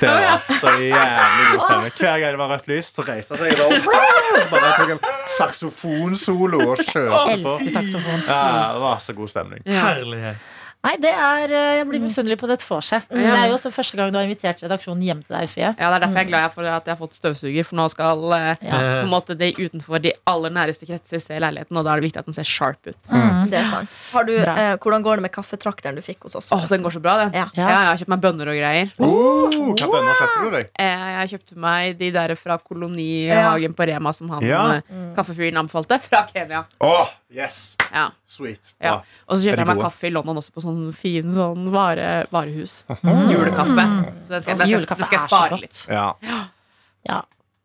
[0.00, 1.90] Det var så jævlig god stemme.
[1.94, 6.58] Hver gang det var rødt lys, så reiste han seg så bare tok en saksofonsolo
[6.72, 7.52] og kjørte på.
[8.26, 9.62] Ja, det var så god stemning.
[9.66, 10.36] Herlighet.
[10.80, 13.04] Nei, det er eh, Jeg blir misunnelig på dette vorset.
[13.12, 15.66] Det er jo også første gang du har invitert redaksjonen hjem til deg, Sofie.
[15.76, 17.84] Ja, Det er derfor jeg er glad for at jeg har fått støvsuger, for nå
[17.92, 18.78] skal eh, Ja.
[18.78, 22.06] på en måte de utenfor de aller næreste kretser se leiligheten, og da er det
[22.08, 22.96] viktig at den ser sharp ut.
[23.12, 23.50] Mm.
[23.52, 23.92] Det er sant.
[24.14, 26.48] Har du, eh, hvordan går det med kaffetrakteren du fikk hos oss?
[26.56, 27.36] Åh, den går så bra, den.
[27.36, 27.44] Ja.
[27.60, 27.68] Ja.
[27.68, 28.94] jeg har kjøpt meg bønner og greier.
[29.04, 30.70] Oh, hva bønner kjøpte du deg?
[30.80, 34.80] Eh, Jeg kjøpte meg de der fra kolonihagen på Rema som han Ja.
[35.14, 36.64] kaffefyren anbefalte, fra Kenya.
[36.80, 37.76] Åh, yes.
[37.92, 38.08] Ja.
[38.24, 38.72] Sweet.
[38.80, 39.02] Ja.
[39.28, 42.80] Og så kjøpte jeg meg kaffe i London også på sånn fin sånn vare, varehus.
[43.02, 43.74] Julekaffe.
[43.76, 45.60] Den skal, den skal, Julekaffe den skal er jeg så spare godt.
[45.66, 45.82] litt.
[45.88, 46.06] Ja.
[47.08, 47.20] Ja.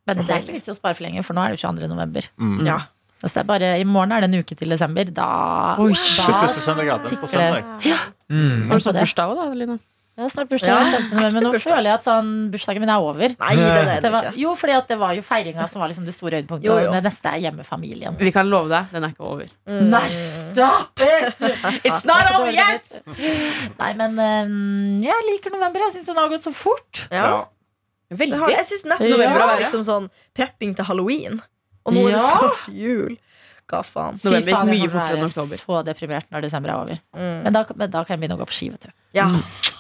[0.06, 1.68] Men det er ikke vits i å spare for lenge, for nå er det jo
[1.68, 1.88] 22.
[1.90, 2.28] november.
[2.38, 2.60] Mm.
[2.68, 2.78] Ja.
[3.24, 5.10] Altså det er bare, I morgen er det en uke til desember.
[5.16, 5.26] Da,
[5.82, 7.64] Oi, da Det første søndag er det, på tikker søndag.
[7.82, 7.96] det.
[8.30, 8.68] Mm.
[8.70, 9.80] Har du sånn bursdag òg, da, Line?
[10.16, 11.64] Det er snart bursdag, Ja, men nå bursdag.
[11.74, 13.34] føler jeg at sånn, bursdagen min er over.
[13.36, 14.40] Nei, det er Det det var, ikke.
[14.40, 16.64] jo, fordi at det var jo feiringa som var liksom det store høydepunktet.
[16.70, 16.88] Jo, jo.
[16.88, 18.16] Og det neste er hjemmefamilien.
[18.18, 19.50] Vi kan love deg, den er ikke over.
[19.68, 21.44] Nei, stop it!
[21.84, 22.96] It's not over yet!
[23.80, 25.84] Nei, men um, jeg liker november.
[25.90, 27.04] Jeg syns den har gått så fort.
[27.12, 27.44] Ja.
[28.16, 28.40] Veldig.
[28.56, 30.08] Jeg syns nettopp november var liksom sånn
[30.38, 31.42] prepping til halloween.
[31.86, 33.18] Og nå er det snart jul.
[33.66, 34.20] Hva faen?
[34.22, 35.62] Fy November gikk faen, jeg mye fortere enn oktober.
[35.64, 37.00] Så deprimert når desember er over.
[37.18, 37.40] Mm.
[37.48, 38.92] Men da, men da kan jeg begynne å gå på ski, vet du.
[39.16, 39.26] Ja.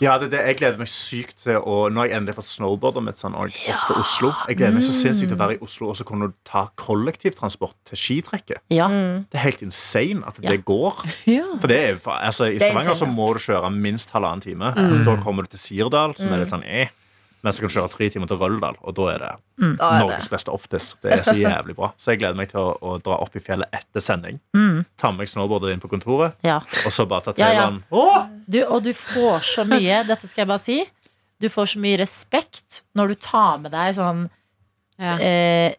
[0.03, 3.03] Ja, det, det, jeg gleder meg sykt til å Nå har jeg endelig fått snowboardet
[3.05, 3.53] mitt sånn, opp
[3.86, 4.31] til Oslo.
[4.49, 6.65] Jeg gleder meg så sinnssykt til å være i Oslo og så kunne du ta
[6.81, 8.63] kollektivtransport til skitrekket.
[8.73, 8.89] Ja.
[8.91, 9.25] Mm.
[9.29, 10.49] Det er helt insane at Ja.
[10.55, 11.05] det går.
[11.61, 14.73] For det er, altså, I Det er Stavanger så må du kjøre minst halvannen time.
[14.75, 15.03] Mm.
[15.05, 16.89] Da kommer du til Sirdal, som er litt sånn eh.
[17.45, 19.77] Mens du kan kjøre tre timer til Røldal, og da er det Mm.
[19.79, 20.97] Norges beste oftest.
[21.01, 21.93] Det er så jævlig bra.
[21.95, 24.41] Så jeg gleder meg til å, å dra opp i fjellet etter sending.
[24.57, 24.81] Mm.
[24.99, 26.57] Ta med meg snowboardet inn på kontoret, ja.
[26.83, 27.61] og så bare ta Ja, ja.
[27.69, 27.83] T-banen.
[27.95, 28.17] Åh!
[28.51, 30.81] Du, og du får så mye, dette skal jeg bare si,
[31.39, 34.25] du får så mye respekt når du tar med deg sånn
[34.99, 35.15] Ja.
[35.19, 35.73] eh,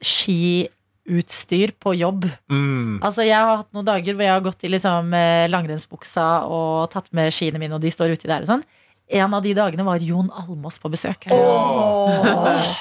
[1.07, 2.27] skiutstyr på jobb.
[2.53, 2.99] Mm.
[3.05, 6.91] Altså Jeg har hatt noen dager hvor jeg har gått i liksom, eh, langrennsbuksa og
[6.93, 8.65] tatt med skiene mine, og de står uti der og sånn.
[9.09, 11.29] En av de dagene var Jon Almås på besøk.
[11.31, 12.77] Åh.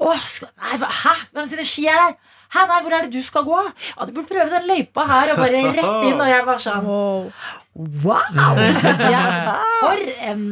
[0.00, 1.12] Åh, skal, nei, hæ?
[1.34, 2.14] Hvem sine ski er der?
[2.54, 3.58] Hæ, nei, hvor er det du skal gå?
[3.98, 6.16] Ja, Du burde prøve den løypa her, og bare rett inn.
[6.24, 7.28] Og jeg var sånn Wow.
[8.04, 8.58] Wow!
[9.14, 10.00] Jeg, for
[10.32, 10.48] en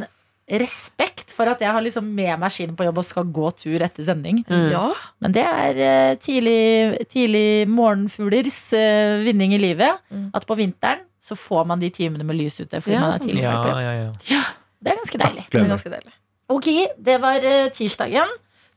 [0.49, 3.83] respekt for at jeg har liksom med meg skiene på jobb og skal gå tur
[3.85, 4.39] etter sending.
[4.49, 4.87] Ja.
[5.21, 9.99] Men det er eh, tidlig, tidlig morgenfuglers eh, vinning i livet.
[10.09, 10.31] Mm.
[10.33, 13.19] At på vinteren så får man de timene med lys ute fordi Ja, man er
[13.19, 13.27] sånn.
[13.27, 13.93] tidlig Ja, ja,
[14.31, 14.41] ja.
[14.79, 15.45] Det er ganske deilig.
[15.51, 16.13] Det er ganske deilig.
[16.49, 16.67] Ok,
[16.97, 18.31] det var eh, tirsdagen.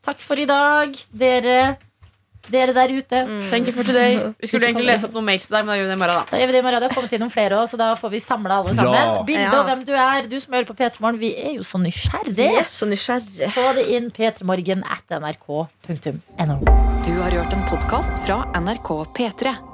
[0.05, 1.77] Takk for i dag, dere,
[2.51, 3.21] dere der ute.
[3.53, 4.17] Thank you for today.
[4.43, 6.03] Vi skulle egentlig lese opp noen mails til deg, men da gjør vi det i
[6.03, 6.27] morgen, da.
[6.33, 6.83] Da gjør vi det i morgen.
[6.83, 8.99] Det har kommet inn noen flere også, så da får vi samle alle sammen.
[8.99, 9.23] Ja.
[9.31, 9.63] Bilde Ja.
[9.71, 11.21] hvem du er, du som hører på P3 Morgen.
[11.23, 12.51] Vi er jo så nysgjerrige.
[12.59, 13.53] Yes, så nysgjerrig.
[13.55, 16.59] Få det inn p3morgen at nrk.no.
[17.07, 19.72] Du har hørt en podkast fra NRK P3.